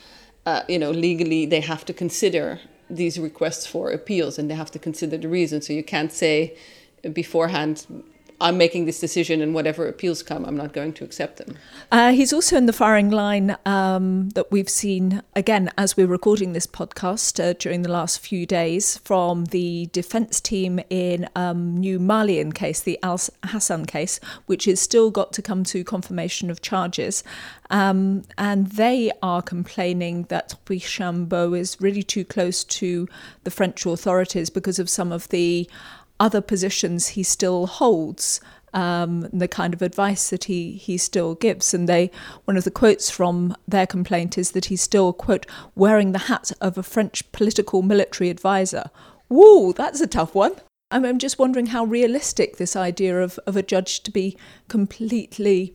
uh, 0.47 0.63
you 0.69 0.79
know, 0.79 0.91
legally 0.91 1.45
they 1.47 1.61
have 1.61 1.85
to 1.87 1.93
consider 1.93 2.61
these 2.89 3.19
requests 3.19 3.67
for 3.67 3.91
appeals 3.91 4.39
and 4.39 4.51
they 4.51 4.55
have 4.55 4.71
to 4.71 4.79
consider 4.79 5.19
the 5.19 5.29
reason. 5.29 5.61
So, 5.61 5.73
you 5.73 5.85
can't 5.85 6.13
say 6.13 6.57
beforehand, 7.13 7.87
I'm 8.41 8.57
making 8.57 8.85
this 8.85 9.01
decision, 9.01 9.41
and 9.41 9.53
whatever 9.53 9.89
appeals 9.89 10.23
come, 10.23 10.45
I'm 10.45 10.57
not 10.57 10.73
going 10.73 10.93
to 10.95 11.05
accept 11.05 11.39
them. 11.39 11.59
Uh, 11.91 12.13
he's 12.13 12.33
also 12.33 12.57
in 12.57 12.67
the 12.67 12.73
firing 12.73 13.11
line 13.11 13.57
um, 13.67 14.29
that 14.31 14.53
we've 14.53 14.69
seen 14.69 15.23
again 15.35 15.71
as 15.77 15.97
we're 15.97 16.07
recording 16.07 16.53
this 16.53 16.67
podcast 16.67 17.43
uh, 17.43 17.55
during 17.55 17.83
the 17.83 17.91
last 17.91 18.21
few 18.21 18.47
days 18.47 18.99
from 18.99 19.47
the 19.47 19.89
defence 19.93 20.41
team 20.41 20.79
in 20.89 21.29
um, 21.35 21.77
new 21.77 21.99
Malian 21.99 22.53
case, 22.53 22.81
the 22.81 22.99
Al 23.03 23.21
Hassan 23.45 23.87
case, 23.87 24.21
which 24.47 24.67
has 24.67 24.81
still 24.81 25.11
got 25.11 25.33
to 25.33 25.43
come 25.43 25.65
to 25.65 25.83
confirmation 25.83 26.49
of 26.49 26.63
charges. 26.63 27.25
Um, 27.71 28.23
and 28.39 28.69
they 28.69 29.11
are 29.23 29.43
complaining 29.43 30.25
that 30.25 30.55
Richambeau 30.67 31.59
is 31.59 31.77
really 31.81 32.03
too 32.03 32.25
close 32.25 32.65
to 32.65 33.09
the 33.45 33.51
French 33.51 33.85
authorities 33.85 34.49
because 34.49 34.79
of 34.79 34.89
some 34.89 35.13
of 35.13 35.29
the 35.29 35.69
other 36.21 36.41
positions 36.41 37.09
he 37.09 37.23
still 37.23 37.67
holds, 37.67 38.41
um, 38.75 39.29
the 39.33 39.49
kind 39.49 39.75
of 39.75 39.83
advice 39.83 40.31
that 40.31 40.45
he, 40.45 40.73
he 40.73 40.99
still 40.99 41.35
gives. 41.35 41.73
And 41.73 41.89
they 41.89 42.11
one 42.45 42.57
of 42.57 42.65
the 42.65 42.71
quotes 42.71 43.11
from 43.11 43.57
their 43.67 43.87
complaint 43.87 44.37
is 44.39 44.53
that 44.53 44.67
he's 44.67 44.83
still, 44.83 45.13
quote, 45.13 45.47
wearing 45.75 46.13
the 46.13 46.27
hat 46.31 46.53
of 46.61 46.77
a 46.77 46.83
French 46.83 47.31
political 47.33 47.83
military 47.83 48.31
advisor. 48.31 48.91
Woo, 49.29 49.73
that's 49.73 50.01
a 50.01 50.07
tough 50.07 50.35
one. 50.35 50.53
I'm, 50.91 51.05
I'm 51.05 51.19
just 51.19 51.39
wondering 51.39 51.67
how 51.67 51.85
realistic 51.85 52.57
this 52.57 52.75
idea 52.75 53.21
of, 53.21 53.39
of 53.47 53.57
a 53.57 53.63
judge 53.63 54.03
to 54.05 54.11
be 54.11 54.37
completely 54.69 55.75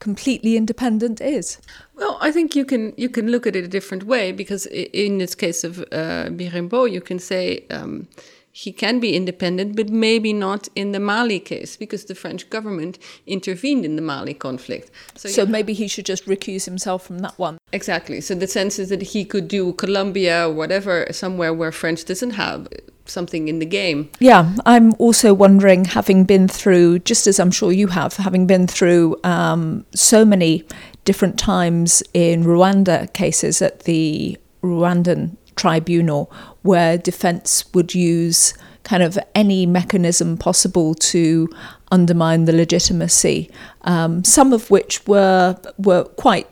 completely 0.00 0.56
independent 0.56 1.18
is. 1.20 1.58
Well, 1.94 2.18
I 2.20 2.30
think 2.30 2.54
you 2.54 2.66
can 2.66 2.92
you 2.96 3.08
can 3.08 3.30
look 3.30 3.46
at 3.46 3.56
it 3.56 3.64
a 3.64 3.68
different 3.68 4.04
way 4.04 4.32
because 4.32 4.66
in 4.66 5.18
this 5.18 5.34
case 5.34 5.64
of 5.64 5.82
uh, 5.92 6.28
you 6.30 7.00
can 7.00 7.18
say 7.18 7.64
um, 7.70 8.08
he 8.56 8.70
can 8.70 9.00
be 9.00 9.16
independent, 9.16 9.74
but 9.74 9.88
maybe 9.88 10.32
not 10.32 10.68
in 10.76 10.92
the 10.92 11.00
Mali 11.00 11.40
case 11.40 11.76
because 11.76 12.04
the 12.04 12.14
French 12.14 12.48
government 12.50 13.00
intervened 13.26 13.84
in 13.84 13.96
the 13.96 14.02
Mali 14.02 14.32
conflict. 14.32 14.92
So, 15.16 15.28
so 15.28 15.44
maybe 15.44 15.72
he 15.72 15.88
should 15.88 16.06
just 16.06 16.24
recuse 16.26 16.64
himself 16.64 17.04
from 17.04 17.18
that 17.18 17.36
one. 17.36 17.58
Exactly. 17.72 18.20
So 18.20 18.36
the 18.36 18.46
sense 18.46 18.78
is 18.78 18.90
that 18.90 19.02
he 19.02 19.24
could 19.24 19.48
do 19.48 19.72
Colombia 19.72 20.46
or 20.48 20.54
whatever 20.54 21.08
somewhere 21.10 21.52
where 21.52 21.72
French 21.72 22.04
doesn't 22.04 22.30
have 22.30 22.68
something 23.06 23.48
in 23.48 23.58
the 23.58 23.66
game. 23.66 24.08
Yeah, 24.20 24.54
I'm 24.64 24.94
also 25.00 25.34
wondering, 25.34 25.86
having 25.86 26.22
been 26.22 26.46
through, 26.46 27.00
just 27.00 27.26
as 27.26 27.40
I'm 27.40 27.50
sure 27.50 27.72
you 27.72 27.88
have, 27.88 28.18
having 28.18 28.46
been 28.46 28.68
through 28.68 29.16
um, 29.24 29.84
so 29.96 30.24
many 30.24 30.62
different 31.04 31.40
times 31.40 32.04
in 32.14 32.44
Rwanda 32.44 33.12
cases 33.12 33.60
at 33.60 33.80
the 33.80 34.38
Rwandan 34.62 35.36
tribunal, 35.56 36.32
where 36.62 36.98
defence 36.98 37.64
would 37.74 37.94
use 37.94 38.54
kind 38.84 39.02
of 39.02 39.18
any 39.34 39.66
mechanism 39.66 40.36
possible 40.36 40.94
to 40.94 41.48
undermine 41.90 42.44
the 42.44 42.52
legitimacy, 42.52 43.50
um, 43.82 44.22
some 44.24 44.52
of 44.52 44.70
which 44.70 45.06
were 45.06 45.56
were 45.78 46.04
quite 46.04 46.46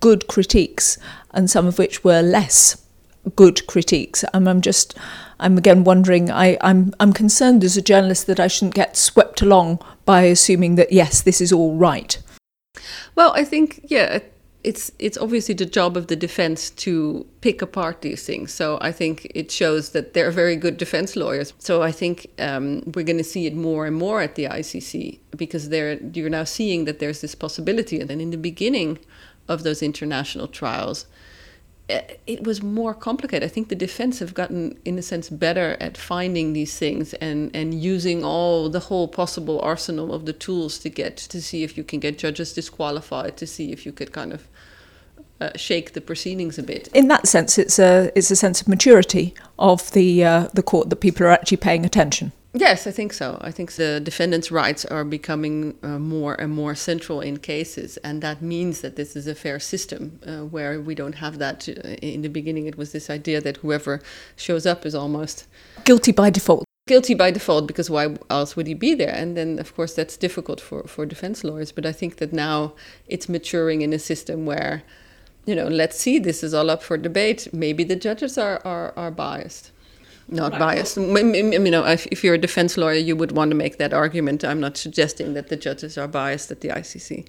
good 0.00 0.26
critiques, 0.28 0.98
and 1.32 1.50
some 1.50 1.66
of 1.66 1.78
which 1.78 2.04
were 2.04 2.22
less 2.22 2.76
good 3.36 3.66
critiques. 3.66 4.24
And 4.34 4.48
I'm 4.48 4.60
just, 4.60 4.96
I'm 5.38 5.58
again 5.58 5.84
wondering. 5.84 6.30
I, 6.30 6.56
I'm 6.60 6.92
I'm 7.00 7.12
concerned 7.12 7.64
as 7.64 7.76
a 7.76 7.82
journalist 7.82 8.26
that 8.26 8.40
I 8.40 8.48
shouldn't 8.48 8.74
get 8.74 8.96
swept 8.96 9.42
along 9.42 9.80
by 10.04 10.22
assuming 10.22 10.76
that 10.76 10.92
yes, 10.92 11.22
this 11.22 11.40
is 11.40 11.52
all 11.52 11.76
right. 11.76 12.18
Well, 13.14 13.32
I 13.34 13.44
think 13.44 13.80
yeah, 13.84 14.20
it's 14.64 14.92
it's 14.98 15.18
obviously 15.18 15.54
the 15.54 15.66
job 15.66 15.96
of 15.96 16.06
the 16.06 16.16
defense 16.16 16.70
to 16.70 17.26
pick 17.40 17.62
apart 17.62 18.02
these 18.02 18.24
things. 18.24 18.52
So 18.52 18.78
I 18.80 18.92
think 18.92 19.30
it 19.34 19.50
shows 19.50 19.90
that 19.90 20.14
they're 20.14 20.30
very 20.30 20.56
good 20.56 20.76
defense 20.76 21.16
lawyers. 21.16 21.52
So 21.58 21.82
I 21.82 21.90
think 21.90 22.28
um, 22.38 22.82
we're 22.94 23.04
going 23.04 23.18
to 23.18 23.24
see 23.24 23.46
it 23.46 23.54
more 23.54 23.86
and 23.86 23.96
more 23.96 24.20
at 24.20 24.36
the 24.36 24.44
ICC 24.44 25.18
because 25.36 25.68
they're 25.68 25.94
you're 26.14 26.30
now 26.30 26.44
seeing 26.44 26.84
that 26.84 27.00
there's 27.00 27.20
this 27.20 27.34
possibility. 27.34 28.00
And 28.00 28.08
then 28.08 28.20
in 28.20 28.30
the 28.30 28.36
beginning 28.36 28.98
of 29.48 29.64
those 29.64 29.82
international 29.82 30.46
trials, 30.46 31.06
it 31.88 32.44
was 32.44 32.62
more 32.62 32.94
complicated. 32.94 33.44
I 33.44 33.48
think 33.48 33.68
the 33.68 33.74
defense 33.74 34.20
have 34.20 34.34
gotten, 34.34 34.78
in 34.84 34.98
a 34.98 35.02
sense, 35.02 35.28
better 35.28 35.76
at 35.80 35.96
finding 35.96 36.52
these 36.52 36.78
things 36.78 37.12
and, 37.14 37.50
and 37.54 37.74
using 37.74 38.24
all 38.24 38.68
the 38.68 38.80
whole 38.80 39.08
possible 39.08 39.60
arsenal 39.60 40.14
of 40.14 40.24
the 40.24 40.32
tools 40.32 40.78
to 40.78 40.88
get 40.88 41.16
to 41.16 41.42
see 41.42 41.64
if 41.64 41.76
you 41.76 41.84
can 41.84 42.00
get 42.00 42.18
judges 42.18 42.52
disqualified, 42.52 43.36
to 43.36 43.46
see 43.46 43.72
if 43.72 43.84
you 43.84 43.92
could 43.92 44.12
kind 44.12 44.32
of 44.32 44.48
uh, 45.40 45.50
shake 45.56 45.92
the 45.92 46.00
proceedings 46.00 46.58
a 46.58 46.62
bit. 46.62 46.88
In 46.94 47.08
that 47.08 47.26
sense, 47.26 47.58
it's 47.58 47.78
a 47.78 48.12
it's 48.14 48.30
a 48.30 48.36
sense 48.36 48.60
of 48.60 48.68
maturity 48.68 49.34
of 49.58 49.90
the 49.90 50.24
uh, 50.24 50.48
the 50.54 50.62
court 50.62 50.88
that 50.90 50.96
people 50.96 51.26
are 51.26 51.30
actually 51.30 51.56
paying 51.56 51.84
attention. 51.84 52.32
Yes, 52.54 52.86
I 52.86 52.90
think 52.90 53.14
so. 53.14 53.38
I 53.40 53.50
think 53.50 53.72
the 53.72 53.98
defendant's 53.98 54.50
rights 54.50 54.84
are 54.84 55.04
becoming 55.04 55.74
uh, 55.82 55.98
more 55.98 56.34
and 56.38 56.52
more 56.52 56.74
central 56.74 57.22
in 57.22 57.38
cases, 57.38 57.96
and 57.98 58.22
that 58.22 58.42
means 58.42 58.82
that 58.82 58.96
this 58.96 59.16
is 59.16 59.26
a 59.26 59.34
fair 59.34 59.58
system 59.58 60.20
uh, 60.26 60.40
where 60.40 60.78
we 60.78 60.94
don't 60.94 61.14
have 61.14 61.38
that. 61.38 61.66
Uh, 61.66 61.88
in 62.02 62.20
the 62.20 62.28
beginning, 62.28 62.66
it 62.66 62.76
was 62.76 62.92
this 62.92 63.08
idea 63.08 63.40
that 63.40 63.58
whoever 63.58 64.02
shows 64.36 64.66
up 64.66 64.84
is 64.84 64.94
almost 64.94 65.46
guilty 65.84 66.12
by 66.12 66.28
default. 66.28 66.64
Guilty 66.86 67.14
by 67.14 67.30
default, 67.30 67.66
because 67.66 67.88
why 67.88 68.16
else 68.28 68.54
would 68.54 68.66
he 68.66 68.74
be 68.74 68.94
there? 68.94 69.14
And 69.14 69.34
then, 69.34 69.58
of 69.58 69.74
course, 69.74 69.94
that's 69.94 70.18
difficult 70.18 70.60
for, 70.60 70.82
for 70.82 71.06
defense 71.06 71.44
lawyers. 71.44 71.72
But 71.72 71.86
I 71.86 71.92
think 71.92 72.16
that 72.16 72.34
now 72.34 72.74
it's 73.06 73.30
maturing 73.30 73.80
in 73.80 73.94
a 73.94 73.98
system 73.98 74.44
where, 74.44 74.82
you 75.46 75.54
know, 75.54 75.68
let's 75.68 75.98
see, 75.98 76.18
this 76.18 76.42
is 76.42 76.52
all 76.52 76.68
up 76.68 76.82
for 76.82 76.98
debate. 76.98 77.48
Maybe 77.52 77.82
the 77.82 77.96
judges 77.96 78.36
are, 78.36 78.60
are, 78.64 78.92
are 78.94 79.10
biased 79.10 79.71
not 80.32 80.58
biased. 80.58 80.96
You 80.96 81.70
know, 81.70 81.84
if 81.86 82.24
you're 82.24 82.34
a 82.34 82.38
defense 82.38 82.76
lawyer, 82.76 82.94
you 82.94 83.16
would 83.16 83.32
want 83.32 83.50
to 83.50 83.56
make 83.56 83.78
that 83.78 83.92
argument. 83.92 84.44
I'm 84.44 84.60
not 84.60 84.76
suggesting 84.76 85.34
that 85.34 85.48
the 85.48 85.56
judges 85.56 85.98
are 85.98 86.08
biased 86.08 86.50
at 86.50 86.60
the 86.60 86.68
ICC. 86.68 87.28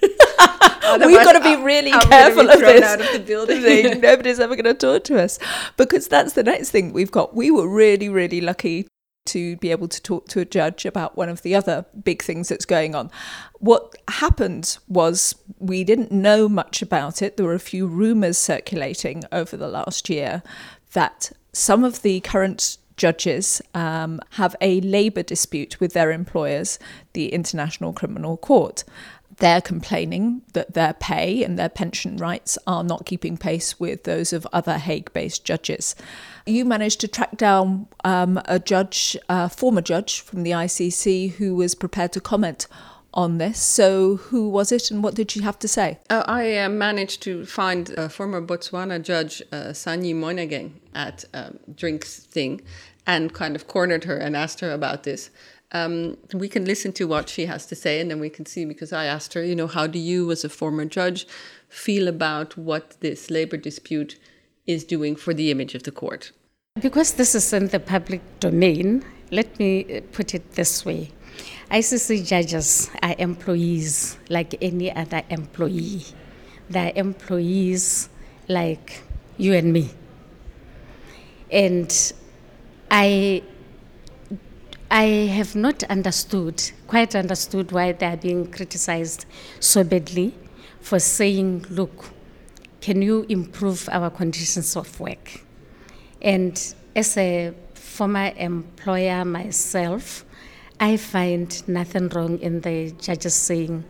We've 1.06 1.24
got 1.24 1.32
to 1.32 1.40
be 1.40 1.56
really 1.62 1.92
I'm 1.92 2.00
careful 2.08 2.44
be 2.44 2.52
of 2.52 2.60
this. 2.60 2.84
Out 2.84 3.00
of 3.00 3.12
the 3.12 3.18
building. 3.26 4.00
Nobody's 4.00 4.40
ever 4.40 4.54
going 4.56 4.64
to 4.64 4.74
talk 4.74 5.04
to 5.04 5.22
us 5.22 5.38
because 5.76 6.08
that's 6.08 6.32
the 6.32 6.42
next 6.42 6.70
thing 6.70 6.92
we've 6.92 7.10
got. 7.10 7.34
We 7.34 7.50
were 7.50 7.68
really, 7.68 8.08
really 8.08 8.40
lucky 8.40 8.88
to 9.26 9.56
be 9.58 9.70
able 9.70 9.88
to 9.88 10.02
talk 10.02 10.26
to 10.28 10.40
a 10.40 10.44
judge 10.44 10.86
about 10.86 11.16
one 11.16 11.28
of 11.28 11.42
the 11.42 11.54
other 11.54 11.84
big 12.02 12.22
things 12.22 12.48
that's 12.48 12.64
going 12.64 12.94
on. 12.94 13.10
What 13.58 13.94
happened 14.08 14.78
was 14.88 15.34
we 15.58 15.84
didn't 15.84 16.10
know 16.10 16.48
much 16.48 16.80
about 16.80 17.20
it. 17.20 17.36
There 17.36 17.46
were 17.46 17.54
a 17.54 17.60
few 17.60 17.86
rumours 17.86 18.38
circulating 18.38 19.24
over 19.30 19.56
the 19.56 19.68
last 19.68 20.08
year 20.08 20.42
that 20.94 21.32
some 21.52 21.84
of 21.84 22.02
the 22.02 22.20
current 22.20 22.78
judges 22.96 23.62
um, 23.74 24.20
have 24.32 24.54
a 24.60 24.80
labour 24.82 25.22
dispute 25.22 25.80
with 25.80 25.94
their 25.94 26.10
employers, 26.10 26.78
the 27.14 27.32
International 27.32 27.92
Criminal 27.92 28.36
Court. 28.36 28.84
They're 29.36 29.60
complaining 29.60 30.42
that 30.52 30.74
their 30.74 30.94
pay 30.94 31.44
and 31.44 31.56
their 31.56 31.68
pension 31.68 32.16
rights 32.16 32.58
are 32.66 32.82
not 32.82 33.06
keeping 33.06 33.36
pace 33.36 33.78
with 33.78 34.02
those 34.02 34.32
of 34.32 34.46
other 34.52 34.78
Hague 34.78 35.12
based 35.12 35.44
judges. 35.44 35.94
You 36.44 36.64
managed 36.64 37.00
to 37.00 37.08
track 37.08 37.36
down 37.36 37.86
um, 38.02 38.40
a 38.46 38.58
judge, 38.58 39.16
a 39.28 39.48
former 39.48 39.80
judge 39.80 40.20
from 40.20 40.42
the 40.42 40.50
ICC, 40.50 41.34
who 41.34 41.54
was 41.54 41.76
prepared 41.76 42.12
to 42.14 42.20
comment 42.20 42.66
on 43.14 43.38
this. 43.38 43.60
So, 43.60 44.16
who 44.16 44.48
was 44.48 44.70
it 44.72 44.90
and 44.90 45.02
what 45.02 45.14
did 45.14 45.30
she 45.30 45.40
have 45.40 45.58
to 45.60 45.68
say? 45.68 45.98
Uh, 46.10 46.24
I 46.26 46.56
uh, 46.58 46.68
managed 46.68 47.22
to 47.22 47.44
find 47.46 47.90
a 47.90 48.08
former 48.08 48.40
Botswana 48.40 49.02
judge, 49.02 49.42
uh, 49.52 49.72
Sanji 49.72 50.14
Monageng, 50.14 50.72
at 50.94 51.24
um, 51.34 51.58
Drinks 51.74 52.20
Thing 52.20 52.60
and 53.06 53.32
kind 53.32 53.56
of 53.56 53.66
cornered 53.66 54.04
her 54.04 54.16
and 54.16 54.36
asked 54.36 54.60
her 54.60 54.70
about 54.70 55.04
this. 55.04 55.30
Um, 55.72 56.16
we 56.32 56.48
can 56.48 56.64
listen 56.64 56.92
to 56.94 57.06
what 57.06 57.28
she 57.28 57.46
has 57.46 57.66
to 57.66 57.74
say 57.74 58.00
and 58.00 58.10
then 58.10 58.20
we 58.20 58.30
can 58.30 58.46
see 58.46 58.64
because 58.64 58.92
I 58.92 59.04
asked 59.04 59.34
her, 59.34 59.42
you 59.42 59.54
know, 59.54 59.66
how 59.66 59.86
do 59.86 59.98
you, 59.98 60.30
as 60.30 60.44
a 60.44 60.48
former 60.48 60.84
judge, 60.84 61.26
feel 61.68 62.08
about 62.08 62.56
what 62.56 63.00
this 63.00 63.30
labor 63.30 63.56
dispute 63.56 64.18
is 64.66 64.84
doing 64.84 65.16
for 65.16 65.34
the 65.34 65.50
image 65.50 65.74
of 65.74 65.82
the 65.82 65.90
court? 65.90 66.32
Because 66.80 67.14
this 67.14 67.34
is 67.34 67.52
in 67.52 67.68
the 67.68 67.80
public 67.80 68.20
domain, 68.40 69.04
let 69.30 69.58
me 69.58 70.00
put 70.12 70.34
it 70.34 70.52
this 70.52 70.84
way 70.84 71.10
ICC 71.70 72.26
judges 72.26 72.90
are 73.02 73.14
employees 73.18 74.18
like 74.28 74.54
any 74.62 74.94
other 74.94 75.22
employee. 75.28 76.04
They're 76.70 76.92
employees 76.94 78.08
like 78.48 79.02
you 79.36 79.54
and 79.54 79.72
me. 79.72 79.90
And 81.50 82.12
I 82.90 83.42
I 84.90 85.04
have 85.04 85.54
not 85.54 85.82
understood, 85.84 86.62
quite 86.86 87.14
understood 87.14 87.72
why 87.72 87.92
they 87.92 88.06
are 88.06 88.16
being 88.16 88.50
criticized 88.50 89.26
so 89.60 89.84
badly 89.84 90.34
for 90.80 90.98
saying, 90.98 91.66
look, 91.68 92.10
can 92.80 93.02
you 93.02 93.26
improve 93.28 93.86
our 93.92 94.08
conditions 94.08 94.76
of 94.76 94.98
work? 94.98 95.42
And 96.22 96.74
as 96.96 97.18
a 97.18 97.52
former 97.74 98.32
employer 98.36 99.26
myself, 99.26 100.24
I 100.80 100.96
find 100.96 101.68
nothing 101.68 102.08
wrong 102.10 102.38
in 102.38 102.60
the 102.60 102.92
judges 102.92 103.34
saying 103.34 103.84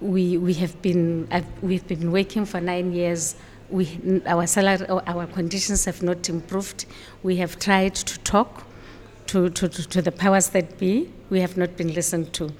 we 0.00 0.36
we 0.36 0.52
have 0.54 0.80
been 0.82 1.26
uh, 1.30 1.40
we've 1.62 1.86
been 1.86 2.12
working 2.12 2.44
for 2.44 2.60
nine 2.60 2.92
years. 2.92 3.34
We 3.70 4.22
our 4.26 4.46
salary 4.46 4.86
our 4.88 5.26
conditions 5.26 5.86
have 5.86 6.02
not 6.02 6.28
improved. 6.28 6.84
We 7.22 7.36
have 7.36 7.58
tried 7.58 7.94
to 7.94 8.18
talk 8.20 8.64
to, 9.28 9.50
to, 9.50 9.68
to 9.68 10.02
the 10.02 10.12
powers 10.12 10.50
that 10.50 10.78
be. 10.78 11.10
We 11.30 11.40
have 11.40 11.56
not 11.56 11.76
been 11.76 11.92
listened 11.92 12.32
to, 12.34 12.52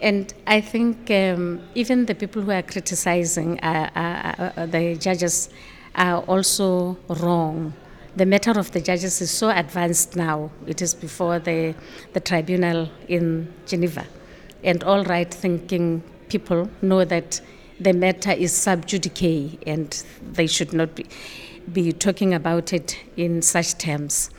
and 0.00 0.32
I 0.46 0.60
think 0.60 1.10
um, 1.10 1.60
even 1.74 2.06
the 2.06 2.14
people 2.14 2.42
who 2.42 2.50
are 2.50 2.62
criticizing 2.62 3.58
uh, 3.60 3.90
uh, 3.96 4.60
uh 4.60 4.66
the 4.66 4.94
judges 4.96 5.48
are 5.96 6.20
also 6.22 6.98
wrong 7.08 7.72
the 8.16 8.26
matter 8.26 8.52
of 8.52 8.70
the 8.72 8.80
judges 8.80 9.20
is 9.20 9.30
so 9.30 9.50
advanced 9.50 10.16
now. 10.16 10.50
It 10.66 10.80
is 10.80 10.94
before 10.94 11.38
the, 11.38 11.74
the 12.12 12.20
tribunal 12.20 12.88
in 13.08 13.52
Geneva. 13.66 14.06
And 14.62 14.82
all 14.84 15.04
right 15.04 15.32
thinking 15.32 16.02
people 16.28 16.70
know 16.80 17.04
that 17.04 17.40
the 17.80 17.92
matter 17.92 18.30
is 18.30 18.52
sub 18.52 18.86
judice 18.86 19.56
and 19.66 20.04
they 20.32 20.46
should 20.46 20.72
not 20.72 20.94
be, 20.94 21.06
be 21.72 21.92
talking 21.92 22.34
about 22.34 22.72
it 22.72 22.98
in 23.16 23.42
such 23.42 23.78
terms. 23.78 24.30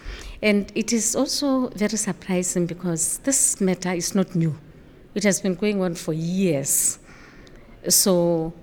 And 0.41 0.71
it 0.75 0.93
is 0.93 1.15
also 1.15 1.69
very 1.69 1.97
surprising 1.97 2.65
because 2.65 3.19
this 3.19 3.59
matter 3.59 3.91
is 3.91 4.15
not 4.15 4.35
new. 4.35 4.55
It 5.15 5.23
has 5.23 5.41
been 5.41 5.55
going 5.55 5.81
on 5.81 5.95
for 5.95 6.13
years. 6.13 6.99
So 7.87 8.53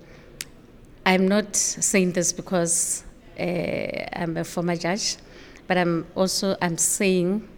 I'm 1.05 1.27
not 1.29 1.55
saying 1.57 2.13
this 2.13 2.33
because 2.33 3.05
I'm 3.39 4.37
a 4.37 4.45
former 4.45 4.77
judge, 4.77 5.17
but 5.67 5.77
I'm 5.79 6.07
also 6.15 6.57
I'm 6.61 6.79
saying 6.79 7.49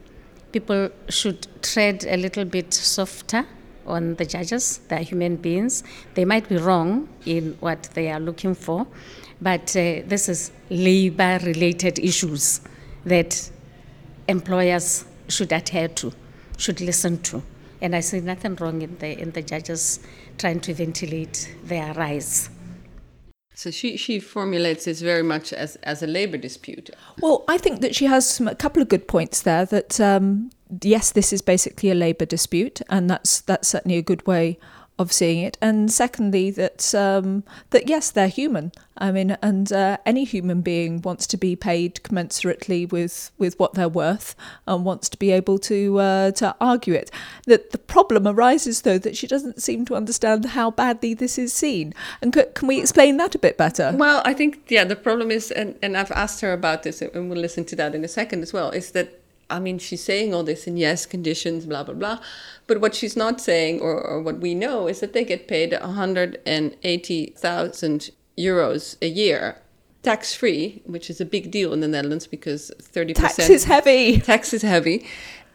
people 0.52 0.90
should 1.08 1.46
tread 1.62 2.04
a 2.08 2.16
little 2.16 2.44
bit 2.44 2.72
softer 2.72 3.44
on 3.86 4.14
the 4.14 4.24
judges. 4.24 4.78
They 4.88 4.96
are 4.96 5.02
human 5.02 5.36
beings. 5.36 5.82
They 6.14 6.24
might 6.24 6.48
be 6.48 6.56
wrong 6.56 7.08
in 7.26 7.56
what 7.60 7.84
they 7.94 8.10
are 8.10 8.20
looking 8.20 8.54
for, 8.54 8.86
but 9.40 9.76
uh, 9.76 10.02
this 10.06 10.28
is 10.28 10.52
labor 10.70 11.38
related 11.44 11.98
issues 11.98 12.60
that 13.04 13.50
employers 14.28 15.04
should 15.28 15.52
adhere 15.52 15.88
to, 15.88 16.12
should 16.56 16.80
listen 16.80 17.20
to. 17.22 17.42
And 17.80 17.94
I 17.94 18.00
see 18.00 18.20
nothing 18.20 18.56
wrong 18.56 18.80
in 18.82 18.96
the, 18.98 19.20
in 19.20 19.32
the 19.32 19.42
judges 19.42 20.00
trying 20.38 20.60
to 20.60 20.72
ventilate 20.72 21.54
their 21.64 21.92
rights. 21.94 22.48
So 23.54 23.70
she, 23.70 23.96
she 23.96 24.18
formulates 24.18 24.84
this 24.84 25.00
very 25.00 25.22
much 25.22 25.52
as, 25.52 25.76
as 25.76 26.02
a 26.02 26.06
labor 26.06 26.36
dispute. 26.36 26.90
Well, 27.20 27.44
I 27.46 27.56
think 27.56 27.80
that 27.82 27.94
she 27.94 28.06
has 28.06 28.28
some, 28.28 28.48
a 28.48 28.54
couple 28.54 28.82
of 28.82 28.88
good 28.88 29.06
points 29.06 29.42
there. 29.42 29.64
That 29.64 30.00
um, 30.00 30.50
yes, 30.82 31.12
this 31.12 31.32
is 31.32 31.40
basically 31.40 31.90
a 31.90 31.94
labour 31.94 32.26
dispute, 32.26 32.82
and 32.88 33.08
that's 33.08 33.40
that's 33.40 33.68
certainly 33.68 33.96
a 33.96 34.02
good 34.02 34.26
way 34.26 34.58
of 34.98 35.12
seeing 35.12 35.40
it. 35.40 35.58
And 35.60 35.90
secondly, 35.90 36.50
that 36.52 36.94
um, 36.94 37.44
that 37.70 37.88
yes, 37.88 38.10
they're 38.10 38.28
human. 38.28 38.72
I 38.96 39.10
mean, 39.10 39.36
and 39.42 39.72
uh, 39.72 39.96
any 40.06 40.24
human 40.24 40.60
being 40.60 41.02
wants 41.02 41.26
to 41.28 41.36
be 41.36 41.56
paid 41.56 41.96
commensurately 42.04 42.90
with, 42.90 43.32
with 43.38 43.58
what 43.58 43.74
they're 43.74 43.88
worth 43.88 44.36
and 44.68 44.84
wants 44.84 45.08
to 45.08 45.18
be 45.18 45.32
able 45.32 45.58
to 45.60 45.98
uh, 45.98 46.30
to 46.32 46.54
argue 46.60 46.94
it. 46.94 47.10
That 47.46 47.72
the 47.72 47.78
problem 47.78 48.28
arises 48.28 48.82
though 48.82 48.98
that 48.98 49.16
she 49.16 49.26
doesn't 49.26 49.60
seem 49.60 49.84
to 49.86 49.96
understand 49.96 50.44
how 50.46 50.70
badly 50.70 51.14
this 51.14 51.38
is 51.38 51.52
seen. 51.52 51.92
And 52.22 52.32
c- 52.32 52.44
can 52.54 52.68
we 52.68 52.78
explain 52.78 53.16
that 53.16 53.34
a 53.34 53.38
bit 53.38 53.58
better? 53.58 53.92
Well, 53.96 54.22
I 54.24 54.32
think 54.32 54.66
yeah, 54.68 54.84
the 54.84 54.96
problem 54.96 55.30
is, 55.30 55.50
and, 55.50 55.76
and 55.82 55.96
I've 55.96 56.12
asked 56.12 56.40
her 56.42 56.52
about 56.52 56.84
this, 56.84 57.02
and 57.02 57.28
we'll 57.28 57.40
listen 57.40 57.64
to 57.66 57.76
that 57.76 57.94
in 57.94 58.04
a 58.04 58.08
second 58.08 58.42
as 58.42 58.52
well. 58.52 58.70
Is 58.70 58.92
that 58.92 59.23
I 59.54 59.60
mean, 59.60 59.78
she's 59.78 60.02
saying 60.02 60.34
all 60.34 60.42
this 60.42 60.66
in 60.66 60.76
yes, 60.76 61.06
conditions, 61.06 61.64
blah, 61.66 61.84
blah, 61.84 61.94
blah. 61.94 62.18
But 62.66 62.80
what 62.80 62.94
she's 62.94 63.16
not 63.16 63.40
saying, 63.40 63.80
or, 63.80 64.00
or 64.00 64.20
what 64.20 64.40
we 64.40 64.54
know, 64.54 64.88
is 64.88 65.00
that 65.00 65.12
they 65.12 65.24
get 65.24 65.48
paid 65.48 65.72
180,000 65.72 68.10
euros 68.36 68.96
a 69.00 69.06
year 69.06 69.58
tax 70.02 70.34
free, 70.34 70.82
which 70.84 71.08
is 71.08 71.20
a 71.20 71.24
big 71.24 71.50
deal 71.50 71.72
in 71.72 71.80
the 71.80 71.88
Netherlands 71.88 72.26
because 72.26 72.70
30% 72.80 73.14
Tax 73.14 73.50
is 73.50 73.64
heavy. 73.64 74.20
Tax 74.20 74.52
is 74.52 74.62
heavy. 74.62 75.06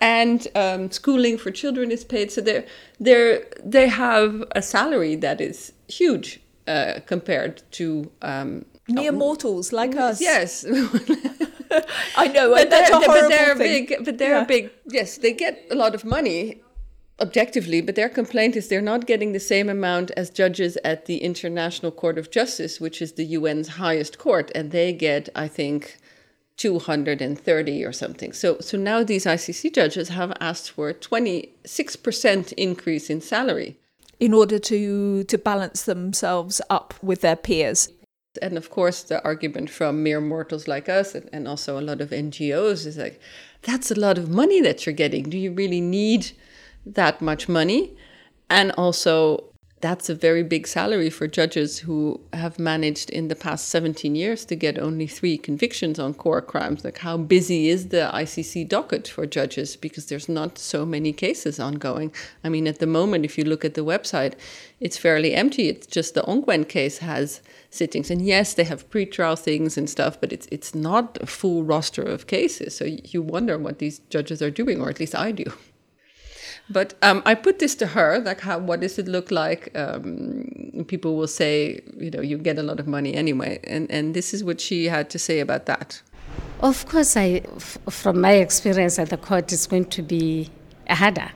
And 0.02 0.48
um, 0.56 0.92
schooling 0.92 1.38
for 1.38 1.52
children 1.52 1.92
is 1.92 2.04
paid. 2.04 2.32
So 2.32 2.42
they're, 2.42 2.66
they're, 3.00 3.46
they 3.64 3.88
have 3.88 4.44
a 4.56 4.62
salary 4.62 5.16
that 5.18 5.40
is 5.40 5.72
huge 5.88 6.42
uh, 6.68 7.00
compared 7.06 7.62
to. 7.74 8.10
Um, 8.22 8.66
Mere 8.90 9.12
mortals 9.12 9.72
like 9.72 9.92
mm, 9.92 10.00
us. 10.00 10.22
Yes. 10.22 10.66
I 12.16 12.28
know, 12.28 12.50
but 12.54 12.70
that's 12.70 12.90
they're, 12.90 13.00
a 13.00 13.04
horrible 13.06 13.22
but 13.22 13.30
they're 13.30 13.56
thing. 13.56 13.86
big. 13.86 14.06
But 14.06 14.18
they're 14.18 14.38
Yeah. 14.40 14.44
big. 14.46 14.72
Yes, 14.88 15.18
they 15.18 15.34
get 15.34 15.66
a 15.72 15.76
lot 15.76 15.94
of 15.96 16.04
money 16.04 16.62
objectively, 17.22 17.82
but 17.82 17.96
their 17.96 18.10
complaint 18.10 18.56
is 18.56 18.68
they're 18.70 18.82
not 18.82 19.06
getting 19.06 19.34
the 19.34 19.40
same 19.40 19.70
amount 19.70 20.10
as 20.18 20.30
judges 20.30 20.78
at 20.86 21.06
the 21.06 21.18
International 21.18 21.92
Court 21.92 22.18
of 22.18 22.32
Justice, 22.32 22.80
which 22.80 23.02
is 23.02 23.14
the 23.14 23.36
UN's 23.36 23.68
highest 23.84 24.18
court, 24.18 24.52
and 24.56 24.72
they 24.72 24.94
get, 24.94 25.28
I 25.36 25.48
think, 25.50 25.98
230 26.58 27.86
or 27.86 27.92
something. 27.92 28.32
So, 28.34 28.58
so 28.60 28.78
now 28.78 29.04
these 29.04 29.26
ICC 29.26 29.74
judges 29.74 30.10
have 30.10 30.32
asked 30.40 30.72
for 30.72 30.90
a 30.90 30.94
26% 30.94 32.54
increase 32.54 33.10
in 33.10 33.22
salary. 33.22 33.78
in 34.20 34.34
order 34.34 34.60
to 34.60 35.24
to 35.24 35.38
balance 35.38 35.84
themselves 35.84 36.62
up 36.70 36.94
with 37.02 37.22
their 37.22 37.38
peers. 37.38 37.90
And 38.42 38.58
of 38.58 38.70
course, 38.70 39.04
the 39.04 39.24
argument 39.24 39.70
from 39.70 40.04
mere 40.04 40.22
mortals 40.22 40.68
like 40.68 40.88
us 40.88 41.16
and, 41.16 41.30
and 41.34 41.48
also 41.48 41.80
a 41.80 41.82
lot 41.82 42.00
of 42.00 42.12
NGOs 42.12 42.86
is 42.86 42.98
like, 42.98 43.20
that's 43.64 43.90
a 43.90 44.00
lot 44.00 44.18
of 44.18 44.30
money 44.30 44.62
that 44.62 44.86
you're 44.86 44.94
getting. 44.94 45.24
Do 45.24 45.38
you 45.38 45.52
really 45.52 45.82
need 45.82 46.32
that 46.86 47.22
much 47.22 47.50
money? 47.50 47.96
And 48.50 48.72
also, 48.74 49.49
that's 49.82 50.10
a 50.10 50.16
very 50.16 50.44
big 50.44 50.68
salary 50.68 51.10
for 51.10 51.26
judges 51.26 51.80
who 51.80 52.20
have 52.34 52.60
managed 52.60 53.10
in 53.10 53.30
the 53.30 53.36
past 53.36 53.70
17 53.70 54.14
years 54.14 54.44
to 54.46 54.56
get 54.56 54.78
only 54.78 55.08
three 55.08 55.38
convictions 55.38 55.98
on 55.98 56.14
core 56.14 56.42
crimes. 56.42 56.84
Like, 56.84 56.98
how 56.98 57.16
busy 57.16 57.70
is 57.70 57.88
the 57.88 58.10
ICC 58.14 58.68
docket 58.68 59.08
for 59.08 59.26
judges? 59.26 59.78
Because 59.78 60.08
there's 60.08 60.28
not 60.28 60.58
so 60.58 60.86
many 60.86 61.14
cases 61.14 61.60
ongoing. 61.60 62.14
I 62.44 62.50
mean, 62.50 62.68
at 62.68 62.80
the 62.80 62.88
moment, 62.88 63.24
if 63.24 63.38
you 63.38 63.46
look 63.46 63.64
at 63.64 63.76
the 63.76 63.86
website, 63.86 64.34
it's 64.82 64.98
fairly 64.98 65.34
empty. 65.34 65.70
It's 65.70 65.88
just 65.88 66.14
the 66.14 66.24
Ongwen 66.24 66.68
case 66.68 66.98
has 66.98 67.42
sittings. 67.70 68.12
And 68.12 68.22
yes, 68.22 68.54
they 68.54 68.66
have 68.66 68.90
pretrial 68.90 69.40
things 69.40 69.78
and 69.78 69.90
stuff, 69.90 70.20
but 70.20 70.34
it's, 70.34 70.48
it's 70.52 70.76
not 70.76 71.18
a 71.22 71.26
full 71.26 71.64
roster 71.64 72.04
of 72.04 72.28
cases. 72.28 72.76
So 72.76 72.84
you 72.86 73.22
wonder 73.22 73.58
what 73.58 73.80
these 73.80 74.00
judges 74.10 74.42
are 74.42 74.52
doing, 74.52 74.82
or 74.82 74.90
at 74.90 75.00
least 75.00 75.16
I 75.16 75.32
do. 75.32 75.46
But 76.72 76.94
um, 77.02 77.24
I 77.26 77.34
put 77.34 77.58
this 77.58 77.74
to 77.76 77.88
her, 77.88 78.20
like, 78.20 78.42
how, 78.42 78.60
what 78.60 78.82
does 78.82 79.00
it 79.00 79.08
look 79.08 79.32
like? 79.32 79.72
Um, 79.76 80.86
people 80.88 81.16
will 81.18 81.28
say, 81.28 81.82
you 81.98 82.12
know, 82.12 82.22
you 82.22 82.38
get 82.38 82.60
a 82.60 82.64
lot 82.64 82.80
of 82.80 82.88
money 82.88 83.16
anyway. 83.16 83.60
And, 83.64 83.90
and 83.90 84.14
this 84.14 84.34
is 84.34 84.44
what 84.44 84.62
she 84.62 84.86
had 84.86 85.10
to 85.10 85.20
say 85.20 85.40
about 85.40 85.66
that. 85.66 86.02
Of 86.62 86.86
course, 86.88 87.18
I, 87.18 87.42
f- 87.56 87.80
from 87.90 88.22
my 88.22 88.34
experience 88.34 89.00
at 89.00 89.10
the 89.10 89.18
court, 89.18 89.52
it's 89.52 89.66
going 89.66 89.86
to 89.86 90.04
be 90.04 90.50
harder. 90.88 91.32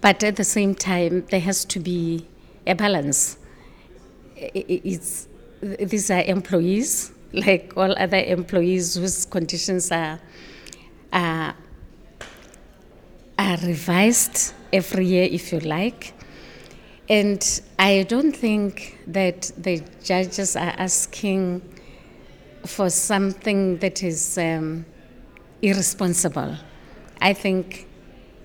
But 0.00 0.24
at 0.24 0.36
the 0.36 0.44
same 0.44 0.74
time, 0.74 1.24
there 1.30 1.40
has 1.40 1.64
to 1.66 1.78
be 1.78 2.26
a 2.66 2.74
balance. 2.74 3.38
It's, 4.34 5.28
these 5.60 6.10
are 6.10 6.22
employees, 6.22 7.12
like 7.32 7.72
all 7.76 7.96
other 7.98 8.18
employees 8.18 8.96
whose 8.96 9.26
conditions 9.26 9.92
are, 9.92 10.18
are, 11.12 11.54
are 13.38 13.56
revised 13.58 14.52
every 14.72 15.06
year, 15.06 15.28
if 15.30 15.52
you 15.52 15.60
like. 15.60 16.12
And 17.08 17.62
I 17.78 18.02
don't 18.02 18.32
think 18.32 18.98
that 19.06 19.50
the 19.56 19.82
judges 20.02 20.56
are 20.56 20.74
asking 20.76 21.62
for 22.66 22.90
something 22.90 23.78
that 23.78 24.02
is 24.02 24.36
um, 24.36 24.84
irresponsible. 25.62 26.56
I 27.20 27.32
think 27.32 27.86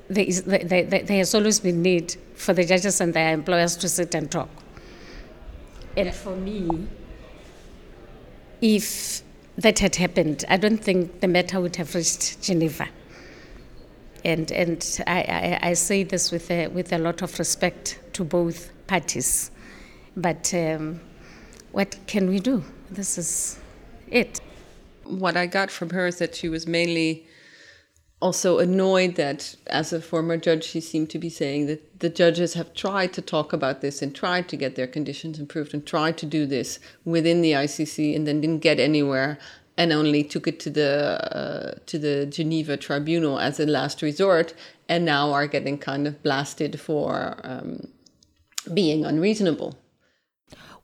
there, 0.08 0.24
is, 0.24 0.44
there, 0.44 0.64
there, 0.64 0.84
there 0.84 1.18
has 1.18 1.36
always 1.36 1.60
been 1.60 1.82
need 1.82 2.16
for 2.36 2.54
the 2.54 2.64
judges 2.64 3.02
and 3.02 3.14
their 3.14 3.34
employers 3.34 3.76
to 3.78 3.90
sit 3.90 4.16
and 4.16 4.32
talk. 4.32 4.50
And 5.98 6.14
for 6.14 6.36
me, 6.36 6.88
if 8.62 9.22
that 9.58 9.80
had 9.80 9.96
happened, 9.98 10.46
I 10.48 10.58
don't 10.58 10.78
think 10.78 11.20
the 11.20 11.28
matter 11.28 11.60
would 11.60 11.76
have 11.76 11.94
reached 11.96 12.42
Geneva. 12.42 12.88
And, 14.24 14.52
and 14.52 15.02
I, 15.06 15.60
I, 15.62 15.70
I 15.70 15.74
say 15.74 16.04
this 16.04 16.32
with 16.32 16.50
a, 16.50 16.68
with 16.68 16.94
a 16.94 16.98
lot 16.98 17.22
of 17.22 17.38
respect 17.40 18.00
to 18.14 18.24
both 18.24 18.72
parties. 18.88 19.52
But 20.16 20.54
um, 20.54 21.02
what 21.72 21.98
can 22.08 22.30
we 22.30 22.40
do? 22.40 22.64
This 22.90 23.18
is 23.18 23.60
it. 24.08 24.40
What 25.04 25.36
I 25.36 25.48
got 25.48 25.72
from 25.72 25.90
her 25.90 26.08
is 26.08 26.20
that 26.20 26.36
she 26.36 26.48
was 26.48 26.68
mainly 26.68 27.28
also 28.24 28.60
annoyed 28.60 29.16
that, 29.16 29.54
as 29.68 29.92
a 29.92 30.00
former 30.00 30.38
judge, 30.38 30.64
she 30.64 30.80
seemed 30.80 31.10
to 31.10 31.20
be 31.20 31.30
saying 31.30 31.66
that 31.66 32.00
the 32.00 32.10
judges 32.10 32.54
have 32.54 32.74
tried 32.74 33.12
to 33.12 33.22
talk 33.22 33.52
about 33.52 33.82
this 33.82 34.02
and 34.02 34.16
tried 34.16 34.48
to 34.48 34.56
get 34.56 34.76
their 34.76 34.88
conditions 34.88 35.38
improved 35.40 35.74
and 35.74 35.86
tried 35.86 36.18
to 36.18 36.26
do 36.26 36.46
this 36.46 36.80
within 37.04 37.42
the 37.42 37.52
ICC 37.52 38.16
and 38.16 38.26
then 38.26 38.40
didn't 38.40 38.60
get 38.60 38.80
anywhere 38.80 39.38
and 39.78 39.92
only 39.92 40.24
took 40.24 40.48
it 40.48 40.60
to 40.62 40.70
the 40.70 41.36
uh, 41.36 41.80
to 41.86 41.98
the 41.98 42.26
Geneva 42.26 42.78
Tribunal 42.78 43.40
as 43.40 43.60
a 43.60 43.66
last 43.66 44.02
resort 44.02 44.54
and 44.88 45.06
now 45.06 45.32
are 45.32 45.48
getting 45.48 45.78
kind 45.78 46.08
of 46.08 46.22
blasted 46.22 46.80
for 46.80 47.40
um, 47.44 47.88
being 48.74 49.06
unreasonable. 49.06 49.78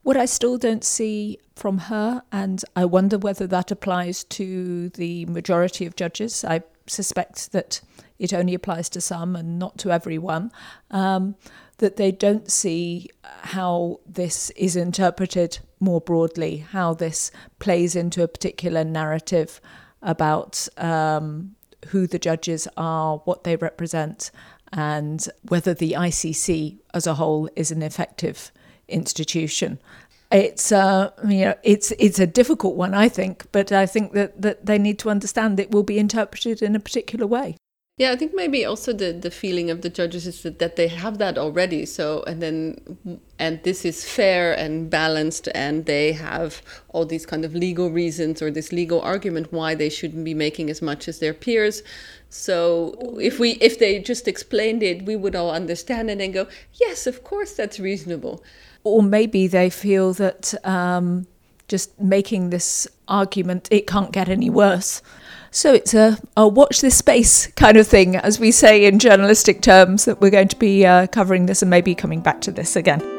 What 0.02 0.18
I 0.18 0.26
still 0.26 0.58
don't 0.58 0.84
see 0.84 1.38
from 1.56 1.78
her, 1.78 2.24
and 2.32 2.64
I 2.76 2.86
wonder 2.86 3.18
whether 3.18 3.46
that 3.48 3.70
applies 3.70 4.24
to 4.26 4.90
the 4.90 5.26
majority 5.26 5.86
of 5.86 5.96
judges. 5.96 6.46
I 6.46 6.62
suspect 6.88 7.52
that 7.52 7.82
it 8.18 8.34
only 8.34 8.54
applies 8.54 8.90
to 8.90 9.02
some 9.02 9.36
and 9.36 9.60
not 9.60 9.78
to 9.80 9.92
everyone. 9.92 10.52
Um, 10.90 11.36
that 11.80 11.98
they 11.98 12.12
don't 12.12 12.50
see 12.50 13.10
how 13.24 14.00
this 14.06 14.52
is 14.52 14.76
interpreted 14.76 15.60
more 15.80 16.00
broadly, 16.00 16.58
how 16.58 16.94
this 16.94 17.32
plays 17.58 17.96
into 17.96 18.24
a 18.24 18.28
particular 18.28 18.84
narrative 18.84 19.60
about 20.02 20.68
um, 20.78 21.56
who 21.88 22.08
the 22.08 22.20
judges 22.20 22.68
are, 22.78 23.18
what 23.20 23.44
they 23.44 23.56
represent, 23.56 24.32
and 24.72 25.28
whether 25.48 25.74
the 25.74 25.94
ICC 25.94 26.78
as 26.94 27.08
a 27.08 27.16
whole 27.16 27.50
is 27.56 27.72
an 27.72 27.82
effective 27.82 28.52
institution. 28.88 29.80
It's 30.32 30.72
uh, 30.72 31.12
you 31.28 31.46
know 31.46 31.56
it's 31.64 31.92
it's 31.98 32.20
a 32.20 32.28
difficult 32.28 32.76
one, 32.76 32.94
I 32.94 33.10
think, 33.10 33.46
but 33.52 33.72
I 33.72 33.88
think 33.88 34.14
that, 34.14 34.40
that 34.42 34.66
they 34.66 34.78
need 34.78 35.00
to 35.00 35.10
understand 35.10 35.60
it 35.60 35.72
will 35.72 35.84
be 35.84 35.98
interpreted 35.98 36.62
in 36.62 36.76
a 36.76 36.80
particular 36.80 37.26
way. 37.26 37.58
Yeah, 38.00 38.14
I 38.14 38.16
think 38.16 38.34
maybe 38.34 38.64
also 38.64 38.94
the, 38.94 39.12
the 39.12 39.30
feeling 39.30 39.70
of 39.70 39.82
the 39.82 39.90
judges 39.90 40.26
is 40.26 40.42
that, 40.44 40.60
that 40.60 40.78
they 40.78 40.88
have 40.88 41.18
that 41.18 41.38
already. 41.38 41.86
So, 41.86 42.24
and 42.24 42.42
then, 42.42 43.20
and 43.38 43.62
this 43.64 43.84
is 43.84 44.06
fair 44.06 44.54
and 44.58 44.90
balanced, 44.90 45.50
and 45.54 45.86
they 45.86 46.14
have 46.14 46.62
all 46.88 47.06
these 47.06 47.26
kind 47.26 47.44
of 47.44 47.54
legal 47.54 47.92
reasons 47.92 48.42
or 48.42 48.52
this 48.52 48.72
legal 48.72 49.02
argument 49.02 49.52
why 49.52 49.76
they 49.76 49.90
shouldn't 49.90 50.24
be 50.24 50.34
making 50.34 50.70
as 50.70 50.82
much 50.82 51.10
as 51.10 51.20
their 51.20 51.34
peers. 51.34 51.84
So, 52.30 53.18
if 53.20 53.38
we 53.38 53.52
if 53.60 53.80
they 53.80 54.00
just 54.00 54.30
explained 54.30 54.82
it, 54.82 55.04
we 55.04 55.18
would 55.18 55.36
all 55.36 55.52
understand 55.52 56.10
and 56.10 56.34
go, 56.34 56.48
yes, 56.76 57.06
of 57.06 57.26
course, 57.26 57.52
that's 57.52 57.82
reasonable. 57.82 58.42
Or 58.86 59.04
maybe 59.04 59.46
they 59.48 59.70
feel 59.70 60.14
that 60.14 60.54
um, 60.66 61.28
just 61.68 62.00
making 62.00 62.52
this 62.52 62.88
argument, 63.10 63.68
it 63.72 63.88
can't 63.88 64.14
get 64.14 64.30
any 64.30 64.50
worse. 64.50 65.02
So 65.52 65.74
it's 65.74 65.94
a, 65.94 66.18
a, 66.38 66.48
watch 66.48 66.82
this 66.82 66.98
space 66.98 67.48
kind 67.48 67.78
of 67.78 67.88
thing, 67.88 68.16
as 68.16 68.40
we 68.40 68.52
say 68.52 68.86
in 68.86 69.00
journalistic 69.00 69.62
terms, 69.62 70.06
that 70.06 70.22
we're 70.22 70.30
going 70.30 70.48
to 70.50 70.60
be 70.60 70.86
uh, 70.86 71.08
covering 71.08 71.48
this 71.48 71.62
and 71.62 71.70
maybe 71.70 71.96
coming 71.96 72.22
back 72.22 72.42
to 72.42 72.52
this 72.52 72.76
again. 72.76 73.19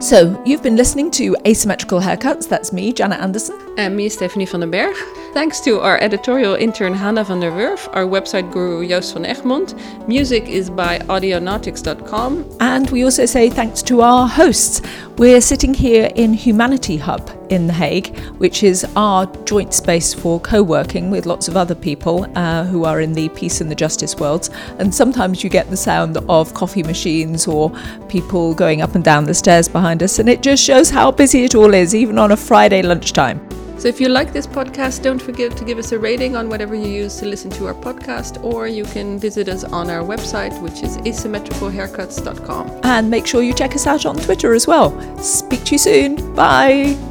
So, 0.00 0.42
you've 0.46 0.62
been 0.62 0.76
listening 0.76 1.10
to 1.10 1.36
Asymmetrical 1.46 2.00
Haircuts. 2.00 2.48
That's 2.48 2.72
me, 2.72 2.90
Janet 2.90 3.20
Anderson. 3.20 3.58
And 3.76 3.94
me, 3.94 4.08
Stephanie 4.08 4.46
van 4.46 4.60
den 4.60 4.70
Berg. 4.70 4.96
Thanks 5.34 5.60
to 5.60 5.78
our 5.80 5.98
editorial 5.98 6.54
intern 6.54 6.94
Hanna 6.94 7.22
van 7.22 7.40
der 7.40 7.52
Werf, 7.52 7.86
our 7.92 8.04
website 8.04 8.50
guru 8.50 8.82
Joost 8.82 9.12
van 9.12 9.24
Egmond. 9.24 9.74
Music 10.08 10.48
is 10.48 10.70
by 10.70 10.98
audionautics.com. 11.00 12.46
And 12.60 12.90
we 12.90 13.04
also 13.04 13.26
say 13.26 13.50
thanks 13.50 13.82
to 13.82 14.00
our 14.00 14.26
hosts. 14.26 14.80
We're 15.18 15.42
sitting 15.42 15.74
here 15.74 16.10
in 16.14 16.32
Humanity 16.32 16.96
Hub 16.96 17.30
in 17.50 17.66
The 17.66 17.74
Hague, 17.74 18.16
which 18.38 18.62
is 18.62 18.86
our 18.96 19.26
joint 19.44 19.74
space 19.74 20.14
for 20.14 20.40
co 20.40 20.62
working 20.62 21.10
with 21.10 21.26
lots 21.26 21.46
of 21.46 21.56
other 21.56 21.74
people 21.74 22.26
uh, 22.36 22.64
who 22.64 22.84
are 22.84 23.00
in 23.00 23.12
the 23.12 23.28
peace 23.30 23.60
and 23.60 23.70
the 23.70 23.74
justice 23.74 24.16
worlds. 24.16 24.48
And 24.78 24.94
sometimes 24.94 25.44
you 25.44 25.50
get 25.50 25.68
the 25.68 25.76
sound 25.76 26.16
of 26.28 26.54
coffee 26.54 26.82
machines 26.82 27.46
or 27.46 27.70
people 28.08 28.54
going 28.54 28.80
up 28.80 28.94
and 28.94 29.04
down 29.04 29.24
the 29.24 29.34
stairs 29.34 29.68
behind 29.90 30.02
us, 30.02 30.18
and 30.18 30.28
it 30.28 30.40
just 30.40 30.62
shows 30.62 30.90
how 30.90 31.10
busy 31.10 31.44
it 31.44 31.54
all 31.54 31.74
is, 31.74 31.94
even 31.94 32.18
on 32.18 32.32
a 32.32 32.36
Friday 32.36 32.82
lunchtime. 32.82 33.40
So 33.78 33.88
if 33.88 34.00
you 34.00 34.08
like 34.08 34.32
this 34.32 34.46
podcast, 34.46 35.02
don't 35.02 35.20
forget 35.20 35.56
to 35.56 35.64
give 35.64 35.78
us 35.78 35.92
a 35.92 35.98
rating 35.98 36.36
on 36.36 36.48
whatever 36.48 36.74
you 36.74 36.86
use 36.86 37.16
to 37.20 37.26
listen 37.26 37.50
to 37.52 37.66
our 37.66 37.74
podcast, 37.74 38.42
or 38.44 38.68
you 38.68 38.84
can 38.84 39.18
visit 39.18 39.48
us 39.48 39.64
on 39.64 39.88
our 39.90 40.02
website, 40.02 40.60
which 40.62 40.82
is 40.82 40.98
asymmetricalhaircuts.com. 40.98 42.80
And 42.84 43.10
make 43.10 43.26
sure 43.26 43.42
you 43.42 43.54
check 43.54 43.74
us 43.74 43.86
out 43.86 44.04
on 44.06 44.16
Twitter 44.16 44.54
as 44.54 44.66
well. 44.66 44.90
Speak 45.18 45.64
to 45.64 45.72
you 45.72 45.78
soon. 45.78 46.34
Bye. 46.34 47.09